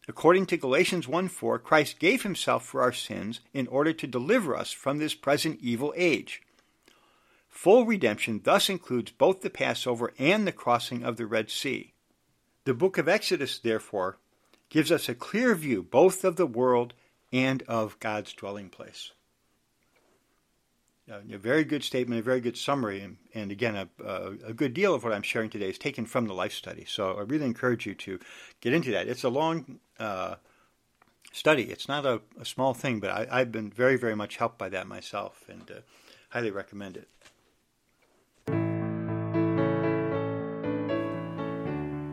According 0.08 0.46
to 0.46 0.56
Galatians 0.56 1.06
1 1.06 1.28
4, 1.28 1.58
Christ 1.58 1.98
gave 1.98 2.22
himself 2.22 2.64
for 2.64 2.80
our 2.80 2.92
sins 2.92 3.40
in 3.52 3.66
order 3.66 3.92
to 3.92 4.06
deliver 4.06 4.56
us 4.56 4.72
from 4.72 4.96
this 4.96 5.14
present 5.14 5.60
evil 5.60 5.92
age. 5.96 6.40
Full 7.50 7.84
redemption 7.84 8.40
thus 8.42 8.70
includes 8.70 9.12
both 9.12 9.42
the 9.42 9.50
Passover 9.50 10.14
and 10.18 10.46
the 10.46 10.52
crossing 10.52 11.02
of 11.04 11.18
the 11.18 11.26
Red 11.26 11.50
Sea. 11.50 11.92
The 12.64 12.72
book 12.72 12.96
of 12.96 13.08
Exodus, 13.08 13.58
therefore, 13.58 14.16
gives 14.70 14.90
us 14.90 15.08
a 15.08 15.14
clear 15.14 15.54
view 15.54 15.82
both 15.82 16.24
of 16.24 16.36
the 16.36 16.46
world 16.46 16.94
and 17.30 17.62
of 17.64 18.00
God's 18.00 18.32
dwelling 18.32 18.70
place 18.70 19.12
a 21.08 21.38
very 21.38 21.64
good 21.64 21.82
statement, 21.82 22.20
a 22.20 22.22
very 22.22 22.40
good 22.40 22.56
summary, 22.56 23.00
and, 23.00 23.16
and 23.34 23.50
again, 23.50 23.76
a, 23.76 23.88
a, 24.46 24.52
good 24.52 24.74
deal 24.74 24.94
of 24.94 25.04
what 25.04 25.12
I'm 25.12 25.22
sharing 25.22 25.50
today 25.50 25.68
is 25.68 25.78
taken 25.78 26.06
from 26.06 26.26
the 26.26 26.34
life 26.34 26.52
study. 26.52 26.84
So 26.86 27.16
I 27.16 27.22
really 27.22 27.46
encourage 27.46 27.86
you 27.86 27.94
to 27.94 28.18
get 28.60 28.72
into 28.72 28.90
that. 28.92 29.08
It's 29.08 29.24
a 29.24 29.28
long 29.28 29.80
uh, 29.98 30.36
study. 31.32 31.64
It's 31.64 31.88
not 31.88 32.04
a, 32.04 32.20
a 32.38 32.44
small 32.44 32.74
thing, 32.74 33.00
but 33.00 33.10
I, 33.10 33.38
have 33.38 33.52
been 33.52 33.70
very, 33.70 33.96
very 33.96 34.14
much 34.14 34.36
helped 34.36 34.58
by 34.58 34.68
that 34.70 34.86
myself, 34.86 35.44
and 35.48 35.70
uh, 35.70 35.80
highly 36.30 36.50
recommend 36.50 36.96
it. 36.98 37.08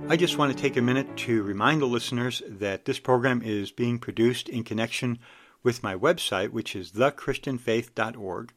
I 0.08 0.18
just 0.18 0.38
want 0.38 0.56
to 0.56 0.62
take 0.62 0.78
a 0.78 0.82
minute 0.82 1.18
to 1.18 1.42
remind 1.42 1.82
the 1.82 1.88
listeners 1.88 2.44
that 2.48 2.86
this 2.86 3.00
program 3.00 3.42
is 3.42 3.72
being 3.72 3.98
produced 3.98 4.48
in 4.48 4.64
connection 4.64 5.18
with 5.64 5.82
my 5.82 5.96
website, 5.96 6.52
which 6.52 6.76
is 6.76 6.92
thechristianfaith.org. 6.92 8.54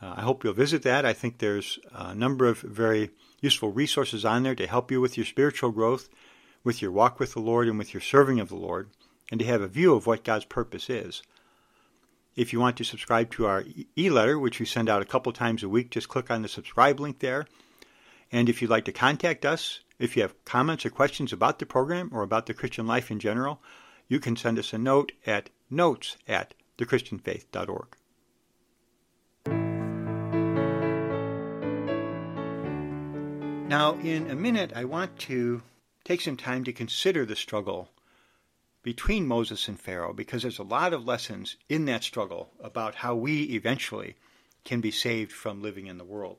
Uh, 0.00 0.14
I 0.16 0.20
hope 0.22 0.44
you'll 0.44 0.52
visit 0.52 0.82
that. 0.82 1.04
I 1.04 1.12
think 1.12 1.38
there's 1.38 1.78
a 1.92 2.14
number 2.14 2.46
of 2.46 2.60
very 2.60 3.10
useful 3.40 3.70
resources 3.70 4.24
on 4.24 4.42
there 4.42 4.54
to 4.54 4.66
help 4.66 4.90
you 4.90 5.00
with 5.00 5.16
your 5.16 5.26
spiritual 5.26 5.70
growth, 5.70 6.08
with 6.64 6.82
your 6.82 6.92
walk 6.92 7.18
with 7.18 7.32
the 7.32 7.40
Lord, 7.40 7.68
and 7.68 7.78
with 7.78 7.94
your 7.94 8.00
serving 8.00 8.40
of 8.40 8.48
the 8.48 8.56
Lord, 8.56 8.90
and 9.30 9.40
to 9.40 9.46
have 9.46 9.60
a 9.60 9.68
view 9.68 9.94
of 9.94 10.06
what 10.06 10.24
God's 10.24 10.44
purpose 10.44 10.88
is. 10.88 11.22
If 12.36 12.52
you 12.52 12.60
want 12.60 12.76
to 12.76 12.84
subscribe 12.84 13.30
to 13.32 13.46
our 13.46 13.64
e 13.96 14.10
letter, 14.10 14.38
which 14.38 14.60
we 14.60 14.66
send 14.66 14.88
out 14.88 15.02
a 15.02 15.06
couple 15.06 15.32
times 15.32 15.62
a 15.62 15.68
week, 15.68 15.90
just 15.90 16.08
click 16.08 16.30
on 16.30 16.42
the 16.42 16.48
subscribe 16.48 17.00
link 17.00 17.18
there. 17.18 17.46
And 18.30 18.48
if 18.48 18.62
you'd 18.62 18.70
like 18.70 18.84
to 18.84 18.92
contact 18.92 19.44
us, 19.44 19.80
if 19.98 20.16
you 20.16 20.22
have 20.22 20.44
comments 20.44 20.86
or 20.86 20.90
questions 20.90 21.32
about 21.32 21.58
the 21.58 21.66
program 21.66 22.10
or 22.12 22.22
about 22.22 22.46
the 22.46 22.54
Christian 22.54 22.86
life 22.86 23.10
in 23.10 23.18
general, 23.18 23.60
you 24.06 24.20
can 24.20 24.36
send 24.36 24.58
us 24.58 24.72
a 24.72 24.78
note 24.78 25.12
at 25.26 25.50
notes 25.70 26.16
at 26.28 26.54
thechristianfaith.org. 26.78 27.97
Now, 33.68 33.98
in 33.98 34.30
a 34.30 34.34
minute, 34.34 34.72
I 34.74 34.86
want 34.86 35.18
to 35.18 35.60
take 36.02 36.22
some 36.22 36.38
time 36.38 36.64
to 36.64 36.72
consider 36.72 37.26
the 37.26 37.36
struggle 37.36 37.90
between 38.82 39.26
Moses 39.26 39.68
and 39.68 39.78
Pharaoh 39.78 40.14
because 40.14 40.40
there's 40.40 40.58
a 40.58 40.62
lot 40.62 40.94
of 40.94 41.04
lessons 41.04 41.56
in 41.68 41.84
that 41.84 42.02
struggle 42.02 42.48
about 42.62 42.94
how 42.94 43.14
we 43.14 43.42
eventually 43.42 44.16
can 44.64 44.80
be 44.80 44.90
saved 44.90 45.32
from 45.32 45.60
living 45.60 45.86
in 45.86 45.98
the 45.98 46.04
world. 46.04 46.38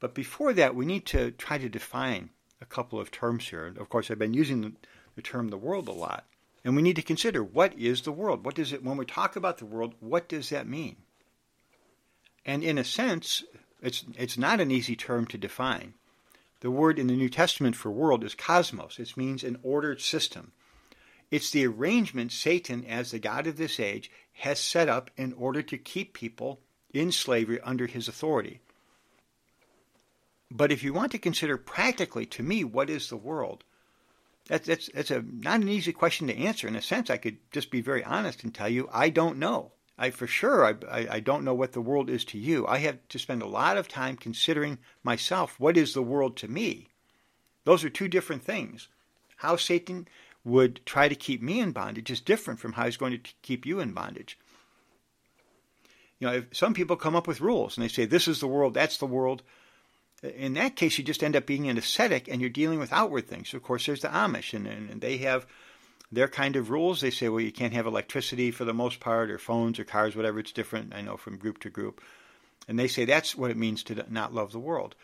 But 0.00 0.14
before 0.14 0.54
that, 0.54 0.74
we 0.74 0.86
need 0.86 1.04
to 1.06 1.30
try 1.32 1.58
to 1.58 1.68
define 1.68 2.30
a 2.62 2.64
couple 2.64 2.98
of 2.98 3.10
terms 3.10 3.46
here. 3.46 3.74
Of 3.78 3.90
course, 3.90 4.10
I've 4.10 4.18
been 4.18 4.32
using 4.32 4.76
the, 5.14 5.20
term 5.22 5.48
the 5.48 5.58
world 5.58 5.88
a 5.88 5.92
lot. 5.92 6.24
And 6.64 6.74
we 6.74 6.80
need 6.80 6.96
to 6.96 7.02
consider 7.02 7.44
what 7.44 7.78
is 7.78 8.00
the 8.00 8.12
world? 8.12 8.46
What 8.46 8.54
does 8.54 8.72
it, 8.72 8.82
when 8.82 8.96
we 8.96 9.04
talk 9.04 9.36
about 9.36 9.58
the 9.58 9.66
world, 9.66 9.94
what 10.00 10.26
does 10.26 10.48
that 10.48 10.66
mean? 10.66 10.96
And 12.46 12.64
in 12.64 12.78
a 12.78 12.84
sense, 12.84 13.44
it's, 13.82 14.06
it's 14.16 14.38
not 14.38 14.58
an 14.58 14.70
easy 14.70 14.96
term 14.96 15.26
to 15.26 15.36
define 15.36 15.92
The 16.60 16.70
word 16.70 16.98
in 16.98 17.06
the 17.06 17.16
New 17.16 17.28
Testament 17.28 17.76
for 17.76 17.90
world 17.90 18.24
is 18.24 18.34
cosmos. 18.34 18.98
It 18.98 19.16
means 19.16 19.44
an 19.44 19.58
ordered 19.62 20.00
system. 20.00 20.52
It's 21.30 21.50
the 21.50 21.66
arrangement 21.66 22.32
Satan, 22.32 22.84
as 22.84 23.10
the 23.10 23.18
God 23.18 23.46
of 23.46 23.56
this 23.56 23.80
age, 23.80 24.10
has 24.32 24.60
set 24.60 24.88
up 24.88 25.10
in 25.16 25.32
order 25.34 25.62
to 25.62 25.78
keep 25.78 26.14
people 26.14 26.60
in 26.92 27.12
slavery 27.12 27.60
under 27.62 27.86
his 27.86 28.08
authority. 28.08 28.60
But 30.50 30.70
if 30.70 30.82
you 30.82 30.92
want 30.92 31.12
to 31.12 31.18
consider 31.18 31.56
practically, 31.56 32.26
to 32.26 32.42
me, 32.42 32.62
what 32.64 32.88
is 32.88 33.08
the 33.08 33.16
world? 33.16 33.64
That's, 34.46 34.66
that's, 34.66 34.90
that's 34.94 35.10
a, 35.10 35.22
not 35.22 35.60
an 35.60 35.68
easy 35.68 35.92
question 35.92 36.28
to 36.28 36.36
answer. 36.36 36.68
In 36.68 36.76
a 36.76 36.82
sense, 36.82 37.10
I 37.10 37.16
could 37.16 37.38
just 37.50 37.70
be 37.70 37.80
very 37.80 38.04
honest 38.04 38.44
and 38.44 38.54
tell 38.54 38.68
you 38.68 38.88
I 38.92 39.10
don't 39.10 39.38
know. 39.38 39.72
I 39.98 40.10
for 40.10 40.26
sure 40.26 40.66
I, 40.66 41.06
I, 41.10 41.20
don't 41.20 41.44
know 41.44 41.54
what 41.54 41.72
the 41.72 41.80
world 41.80 42.10
is 42.10 42.24
to 42.26 42.38
you. 42.38 42.66
I 42.66 42.78
have 42.78 42.98
to 43.08 43.18
spend 43.18 43.42
a 43.42 43.46
lot 43.46 43.78
of 43.78 43.88
time 43.88 44.16
considering 44.16 44.78
myself. 45.02 45.58
What 45.58 45.76
is 45.76 45.94
the 45.94 46.02
world 46.02 46.36
to 46.38 46.48
me? 46.48 46.88
Those 47.64 47.82
are 47.82 47.90
two 47.90 48.08
different 48.08 48.42
things. 48.42 48.88
How 49.36 49.56
Satan 49.56 50.06
would 50.44 50.80
try 50.86 51.08
to 51.08 51.14
keep 51.14 51.42
me 51.42 51.60
in 51.60 51.72
bondage 51.72 52.10
is 52.10 52.20
different 52.20 52.60
from 52.60 52.74
how 52.74 52.84
he's 52.84 52.96
going 52.96 53.12
to 53.12 53.32
keep 53.42 53.66
you 53.66 53.80
in 53.80 53.92
bondage. 53.92 54.38
You 56.18 56.28
know, 56.28 56.34
if 56.34 56.56
some 56.56 56.74
people 56.74 56.96
come 56.96 57.16
up 57.16 57.26
with 57.26 57.40
rules 57.40 57.76
and 57.76 57.84
they 57.84 57.88
say 57.88 58.04
this 58.04 58.28
is 58.28 58.40
the 58.40 58.46
world, 58.46 58.74
that's 58.74 58.98
the 58.98 59.06
world. 59.06 59.42
In 60.22 60.54
that 60.54 60.76
case, 60.76 60.96
you 60.96 61.04
just 61.04 61.22
end 61.22 61.36
up 61.36 61.46
being 61.46 61.68
an 61.68 61.76
ascetic 61.76 62.28
and 62.28 62.40
you're 62.40 62.48
dealing 62.48 62.78
with 62.78 62.92
outward 62.92 63.26
things. 63.26 63.52
Of 63.52 63.62
course, 63.62 63.86
there's 63.86 64.00
the 64.00 64.08
Amish, 64.08 64.54
and, 64.54 64.66
and 64.66 65.00
they 65.00 65.18
have 65.18 65.46
their 66.16 66.28
kind 66.28 66.56
of 66.56 66.70
rules. 66.70 67.02
They 67.02 67.10
say, 67.10 67.28
well, 67.28 67.42
you 67.42 67.52
can't 67.52 67.74
have 67.74 67.86
electricity 67.86 68.50
for 68.50 68.64
the 68.64 68.72
most 68.72 69.00
part, 69.00 69.30
or 69.30 69.38
phones 69.38 69.78
or 69.78 69.84
cars, 69.84 70.16
whatever. 70.16 70.40
It's 70.40 70.50
different, 70.50 70.94
I 70.94 71.02
know, 71.02 71.18
from 71.18 71.36
group 71.36 71.58
to 71.58 71.70
group. 71.70 72.00
And 72.66 72.78
they 72.78 72.88
say 72.88 73.04
that's 73.04 73.36
what 73.36 73.50
it 73.50 73.56
means 73.58 73.82
to 73.84 74.04
not 74.08 74.32
love 74.32 74.50
the 74.50 74.58
world. 74.58 74.94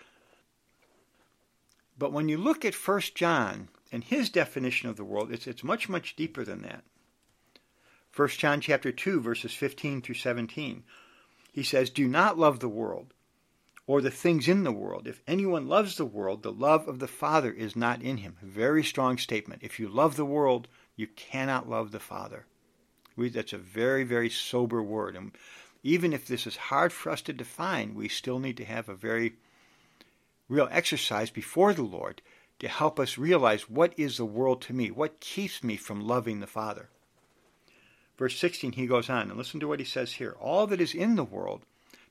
But 1.99 2.13
when 2.13 2.31
you 2.31 2.39
look 2.39 2.65
at 2.65 2.75
1 2.75 3.01
John 3.15 3.69
and 3.93 4.03
his 4.03 4.31
definition 4.31 4.89
of 4.89 4.97
the 4.97 5.05
world, 5.05 5.31
it's, 5.31 5.47
it's 5.47 5.63
much, 5.63 5.87
much 5.87 6.17
deeper 6.17 6.45
than 6.45 6.63
that. 6.63 6.83
1 8.17 8.29
John 8.31 8.63
chapter 8.63 8.91
2, 8.91 9.21
verses 9.21 9.53
15 9.53 10.01
through 10.01 10.15
17. 10.15 10.83
He 11.53 11.63
says, 11.63 11.91
Do 11.91 12.09
not 12.09 12.39
love 12.39 12.61
the 12.61 12.71
world 12.71 13.13
or 13.87 14.01
the 14.01 14.11
things 14.11 14.49
in 14.49 14.65
the 14.65 14.73
world. 14.73 15.07
If 15.07 15.21
anyone 15.27 15.69
loves 15.69 15.97
the 15.97 16.07
world, 16.07 16.43
the 16.43 16.53
love 16.53 16.89
of 16.89 17.01
the 17.01 17.09
Father 17.09 17.53
is 17.53 17.77
not 17.77 18.01
in 18.01 18.17
him. 18.17 18.37
Very 18.43 18.83
strong 18.83 19.19
statement. 19.19 19.63
If 19.63 19.79
you 19.79 19.89
love 19.89 20.17
the 20.17 20.25
world, 20.25 20.69
you 20.97 21.07
cannot 21.07 21.69
love 21.69 21.91
the 21.91 22.01
Father. 22.01 22.47
We, 23.17 23.29
that's 23.29 23.53
a 23.53 23.59
very, 23.59 24.05
very 24.05 24.31
sober 24.31 24.83
word. 24.83 25.17
And 25.17 25.33
even 25.83 26.13
if 26.13 26.27
this 26.27 26.47
is 26.47 26.57
hard 26.57 26.93
for 26.93 27.11
us 27.11 27.23
to 27.23 27.33
define, 27.33 27.95
we 27.95 28.09
still 28.09 28.39
need 28.39 28.57
to 28.59 28.65
have 28.65 28.89
a 28.89 28.95
very 28.95 29.35
real 30.49 30.69
exercise 30.71 31.31
before 31.31 31.75
the 31.75 31.83
Lord 31.83 32.23
to 32.59 32.69
help 32.69 33.01
us 33.01 33.19
realize 33.19 33.69
what 33.69 33.93
is 33.97 34.17
the 34.17 34.25
world 34.25 34.63
to 34.63 34.73
me? 34.73 34.91
What 34.91 35.21
keeps 35.21 35.65
me 35.65 35.77
from 35.77 36.07
loving 36.07 36.41
the 36.41 36.47
Father? 36.47 36.89
Verse 38.17 38.39
16, 38.39 38.73
he 38.73 38.87
goes 38.87 39.11
on, 39.11 39.31
and 39.31 39.37
listen 39.37 39.59
to 39.61 39.67
what 39.67 39.81
he 39.81 39.85
says 39.85 40.13
here. 40.13 40.37
All 40.39 40.67
that 40.69 40.81
is 40.81 40.95
in 40.95 41.17
the 41.17 41.25
world, 41.25 41.63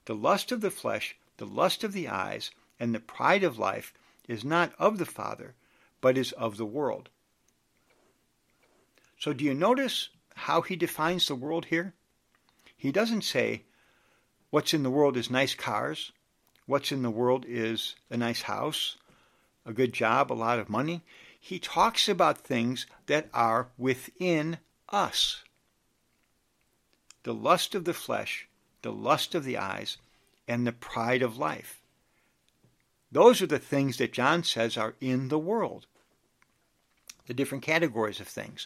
the 0.06 0.16
lust 0.16 0.52
of 0.52 0.60
the 0.60 0.72
flesh, 0.72 1.16
the 1.38 1.46
lust 1.46 1.84
of 1.84 1.94
the 1.94 2.10
eyes, 2.10 2.52
and 2.80 2.94
the 2.94 3.00
pride 3.00 3.44
of 3.44 3.58
life, 3.58 3.94
is 4.28 4.44
not 4.44 4.74
of 4.78 4.98
the 4.98 5.06
Father, 5.06 5.54
but 6.02 6.18
is 6.18 6.32
of 6.34 6.58
the 6.58 6.66
world. 6.66 7.10
So 9.22 9.34
do 9.34 9.46
you 9.46 9.54
notice 9.54 10.10
how 10.34 10.64
he 10.64 10.76
defines 10.76 11.28
the 11.28 11.36
world 11.36 11.66
here? 11.66 11.94
He 12.76 12.92
doesn't 12.92 13.22
say 13.22 13.66
what's 14.50 14.74
in 14.74 14.82
the 14.82 14.90
world 14.90 15.16
is 15.16 15.30
nice 15.30 15.54
cars, 15.54 16.12
what's 16.66 16.92
in 16.92 17.04
the 17.04 17.12
world 17.12 17.46
is 17.48 17.94
a 18.10 18.18
nice 18.18 18.42
house, 18.42 18.98
a 19.64 19.74
good 19.74 19.94
job, 19.94 20.32
a 20.32 20.34
lot 20.34 20.58
of 20.58 20.70
money. 20.70 21.04
He 21.40 21.60
talks 21.60 22.10
about 22.10 22.40
things 22.40 22.88
that 23.06 23.30
are 23.32 23.68
within 23.78 24.58
us. 24.90 25.44
The 27.22 27.34
lust 27.36 27.76
of 27.76 27.86
the 27.86 27.94
flesh, 27.94 28.48
the 28.82 28.92
lust 28.92 29.36
of 29.36 29.44
the 29.44 29.58
eyes, 29.58 29.98
and 30.48 30.66
the 30.66 30.72
pride 30.72 31.22
of 31.22 31.38
life. 31.38 31.84
Those 33.12 33.40
are 33.40 33.48
the 33.48 33.60
things 33.60 33.98
that 33.98 34.14
John 34.14 34.44
says 34.44 34.78
are 34.78 34.96
in 35.00 35.28
the 35.28 35.38
world. 35.38 35.86
The 37.28 37.36
different 37.36 37.64
categories 37.64 38.20
of 38.20 38.28
things. 38.28 38.66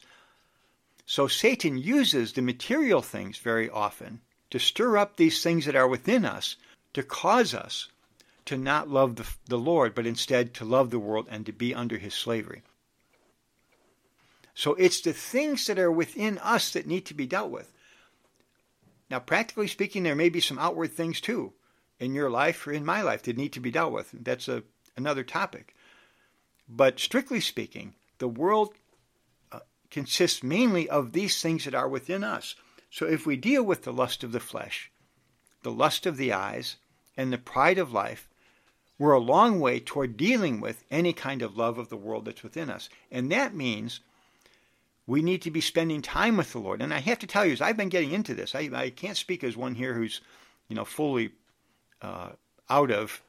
So 1.06 1.28
Satan 1.28 1.78
uses 1.78 2.34
the 2.34 2.42
material 2.42 3.02
things 3.02 3.38
very 3.38 3.70
often 3.70 4.22
to 4.50 4.60
stir 4.60 4.98
up 4.98 5.16
these 5.16 5.44
things 5.44 5.66
that 5.66 5.76
are 5.76 5.88
within 5.88 6.26
us 6.26 6.56
to 6.94 7.04
cause 7.04 7.54
us 7.54 7.90
to 8.46 8.58
not 8.58 8.90
love 8.90 9.16
the, 9.16 9.28
the 9.48 9.58
Lord, 9.58 9.96
but 9.96 10.06
instead 10.06 10.54
to 10.56 10.66
love 10.66 10.92
the 10.92 11.00
world 11.00 11.28
and 11.30 11.46
to 11.46 11.52
be 11.52 11.74
under 11.74 11.98
his 11.98 12.14
slavery. 12.14 12.64
So 14.54 14.74
it's 14.76 15.02
the 15.02 15.14
things 15.14 15.66
that 15.66 15.80
are 15.80 15.92
within 15.92 16.38
us 16.38 16.72
that 16.72 16.88
need 16.88 17.06
to 17.08 17.14
be 17.14 17.26
dealt 17.26 17.52
with. 17.52 17.72
Now, 19.10 19.20
practically 19.20 19.68
speaking, 19.68 20.04
there 20.04 20.16
may 20.16 20.30
be 20.30 20.40
some 20.40 20.58
outward 20.58 20.94
things 20.94 21.20
too 21.20 21.54
in 22.00 22.16
your 22.16 22.30
life 22.30 22.66
or 22.66 22.72
in 22.72 22.86
my 22.86 23.02
life 23.02 23.24
that 23.24 23.38
need 23.38 23.54
to 23.54 23.60
be 23.60 23.72
dealt 23.72 23.92
with. 23.92 24.12
That's 24.14 24.48
a, 24.48 24.64
another 24.96 25.24
topic. 25.24 25.76
But 26.68 27.00
strictly 27.00 27.42
speaking, 27.42 27.96
the 28.18 28.28
world 28.28 28.74
consists 29.92 30.44
mainly 30.44 30.90
of 30.90 31.12
these 31.12 31.42
things 31.42 31.66
that 31.66 31.76
are 31.76 31.88
within 31.88 32.24
us. 32.24 32.56
So 32.90 33.06
if 33.06 33.26
we 33.26 33.36
deal 33.36 33.64
with 33.64 33.84
the 33.84 33.94
lust 33.94 34.24
of 34.24 34.32
the 34.32 34.40
flesh, 34.40 34.92
the 35.64 35.72
lust 35.72 36.06
of 36.06 36.18
the 36.18 36.32
eyes, 36.32 36.78
and 37.18 37.32
the 37.32 37.38
pride 37.38 37.78
of 37.78 37.92
life, 37.92 38.28
we're 38.98 39.14
a 39.14 39.20
long 39.20 39.60
way 39.60 39.80
toward 39.80 40.18
dealing 40.18 40.62
with 40.62 40.84
any 40.90 41.14
kind 41.14 41.42
of 41.42 41.58
love 41.58 41.78
of 41.78 41.90
the 41.90 41.98
world 41.98 42.26
that's 42.26 42.44
within 42.44 42.70
us. 42.70 42.90
And 43.12 43.32
that 43.32 43.54
means 43.54 44.00
we 45.08 45.22
need 45.22 45.42
to 45.44 45.52
be 45.52 45.62
spending 45.62 46.02
time 46.02 46.38
with 46.38 46.52
the 46.52 46.60
Lord. 46.60 46.82
And 46.82 46.94
I 46.94 47.00
have 47.00 47.20
to 47.20 47.28
tell 47.28 47.46
you, 47.46 47.54
as 47.54 47.62
I've 47.62 47.78
been 47.78 47.90
getting 47.90 48.12
into 48.12 48.34
this, 48.34 48.56
I, 48.56 48.70
I 48.74 48.90
can't 48.90 49.18
speak 49.18 49.44
as 49.44 49.58
one 49.58 49.76
here 49.76 49.94
who's, 49.94 50.22
you 50.70 50.76
know, 50.76 50.86
fully 50.86 51.32
uh, 52.02 52.30
out 52.70 52.92
of 52.92 53.22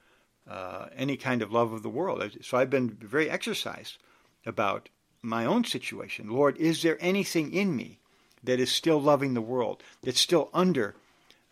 uh, 0.48 0.86
any 0.96 1.16
kind 1.16 1.42
of 1.42 1.52
love 1.52 1.72
of 1.72 1.82
the 1.82 1.88
world. 1.88 2.36
So 2.42 2.56
I've 2.56 2.70
been 2.70 2.90
very 2.90 3.28
exercised 3.28 3.98
about 4.44 4.88
my 5.22 5.44
own 5.44 5.64
situation. 5.64 6.30
Lord, 6.30 6.56
is 6.58 6.82
there 6.82 6.98
anything 7.00 7.52
in 7.52 7.74
me 7.74 7.98
that 8.44 8.60
is 8.60 8.70
still 8.70 9.00
loving 9.00 9.34
the 9.34 9.40
world, 9.40 9.82
that's 10.02 10.20
still 10.20 10.50
under 10.54 10.94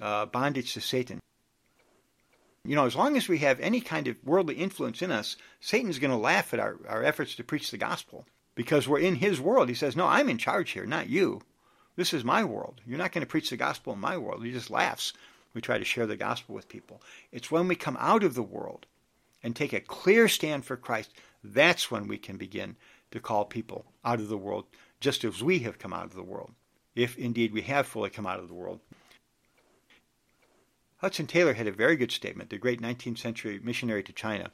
uh, 0.01 0.27
bondage 0.27 0.75
to 0.75 0.81
Satan? 0.81 1.21
You 2.65 2.77
know, 2.77 2.87
as 2.87 2.97
long 2.97 3.17
as 3.17 3.29
we 3.29 3.39
have 3.39 3.61
any 3.61 3.81
kind 3.81 4.09
of 4.09 4.17
worldly 4.25 4.55
influence 4.55 5.03
in 5.03 5.11
us, 5.11 5.37
Satan's 5.61 5.99
going 5.99 6.11
to 6.11 6.17
laugh 6.17 6.55
at 6.55 6.61
our, 6.61 6.79
our 6.89 7.03
efforts 7.03 7.35
to 7.35 7.45
preach 7.45 7.71
the 7.71 7.77
gospel 7.77 8.25
because 8.55 8.89
we're 8.89 9.01
in 9.01 9.17
his 9.17 9.41
world. 9.41 9.69
He 9.69 9.75
says, 9.75 9.97
No, 9.97 10.07
I'm 10.07 10.31
in 10.31 10.39
charge 10.39 10.71
here, 10.71 10.87
not 10.87 11.11
you. 11.11 11.43
This 11.97 12.15
is 12.15 12.25
my 12.25 12.43
world. 12.43 12.81
You're 12.87 12.99
not 12.99 13.13
going 13.13 13.21
to 13.21 13.31
preach 13.31 13.51
the 13.51 13.57
gospel 13.57 13.93
in 13.93 14.01
my 14.01 14.17
world. 14.17 14.45
He 14.45 14.51
just 14.51 14.71
laughs. 14.71 15.13
We 15.53 15.61
try 15.61 15.79
to 15.79 15.85
share 15.85 16.07
the 16.07 16.17
gospel 16.17 16.55
with 16.55 16.69
people. 16.69 17.01
It's 17.31 17.51
when 17.51 17.69
we 17.69 17.77
come 17.77 17.97
out 18.01 18.25
of 18.25 18.35
the 18.35 18.43
world 18.43 18.87
and 19.43 19.55
take 19.55 19.73
a 19.73 19.81
clear 19.81 20.27
stand 20.27 20.65
for 20.65 20.77
Christ, 20.77 21.13
that's 21.45 21.91
when 21.91 22.09
we 22.09 22.19
can 22.19 22.37
begin 22.37 22.77
to 23.15 23.21
call 23.21 23.45
people 23.45 23.85
out 24.05 24.19
of 24.19 24.29
the 24.29 24.37
world, 24.37 24.65
just 25.01 25.23
as 25.23 25.43
we 25.43 25.61
have 25.61 25.79
come 25.79 25.93
out 25.93 26.05
of 26.05 26.15
the 26.15 26.23
world, 26.23 26.51
if 26.97 27.17
indeed 27.17 27.53
we 27.53 27.63
have 27.63 27.87
fully 27.87 28.11
come 28.11 28.27
out 28.27 28.41
of 28.41 28.49
the 28.49 28.55
world. 28.55 28.81
Hudson 30.97 31.29
Taylor 31.29 31.55
had 31.55 31.69
a 31.69 31.73
very 31.73 31.95
good 31.95 32.11
statement, 32.11 32.51
the 32.51 32.59
great 32.59 32.83
19th 32.83 33.19
century 33.19 33.61
missionary 33.63 34.03
to 34.03 34.13
China. 34.13 34.51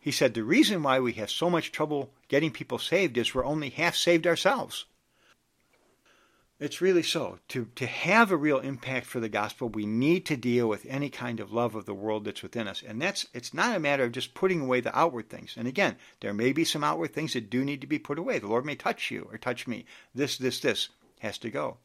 He 0.00 0.10
said, 0.10 0.34
The 0.34 0.42
reason 0.42 0.82
why 0.82 0.98
we 0.98 1.12
have 1.12 1.30
so 1.30 1.48
much 1.48 1.70
trouble 1.70 2.10
getting 2.26 2.50
people 2.50 2.80
saved 2.80 3.16
is 3.16 3.32
we're 3.32 3.44
only 3.44 3.70
half 3.70 3.94
saved 3.94 4.26
ourselves. 4.26 4.86
It's 6.60 6.80
really 6.80 7.02
so. 7.02 7.40
To, 7.48 7.66
to 7.74 7.86
have 7.86 8.30
a 8.30 8.36
real 8.36 8.60
impact 8.60 9.06
for 9.06 9.18
the 9.18 9.28
gospel, 9.28 9.68
we 9.68 9.86
need 9.86 10.24
to 10.26 10.36
deal 10.36 10.68
with 10.68 10.86
any 10.88 11.10
kind 11.10 11.40
of 11.40 11.52
love 11.52 11.74
of 11.74 11.84
the 11.84 11.94
world 11.94 12.24
that's 12.24 12.42
within 12.42 12.68
us. 12.68 12.82
And 12.86 13.02
that's 13.02 13.26
it's 13.34 13.52
not 13.52 13.74
a 13.74 13.80
matter 13.80 14.04
of 14.04 14.12
just 14.12 14.34
putting 14.34 14.60
away 14.60 14.80
the 14.80 14.96
outward 14.96 15.28
things. 15.28 15.54
And 15.56 15.66
again, 15.66 15.96
there 16.20 16.32
may 16.32 16.52
be 16.52 16.64
some 16.64 16.84
outward 16.84 17.12
things 17.12 17.32
that 17.32 17.50
do 17.50 17.64
need 17.64 17.80
to 17.80 17.88
be 17.88 17.98
put 17.98 18.20
away. 18.20 18.38
The 18.38 18.46
Lord 18.46 18.64
may 18.64 18.76
touch 18.76 19.10
you 19.10 19.28
or 19.32 19.38
touch 19.38 19.66
me. 19.66 19.84
This, 20.14 20.38
this, 20.38 20.60
this 20.60 20.90
has 21.18 21.38
to 21.38 21.50
go. 21.50 21.78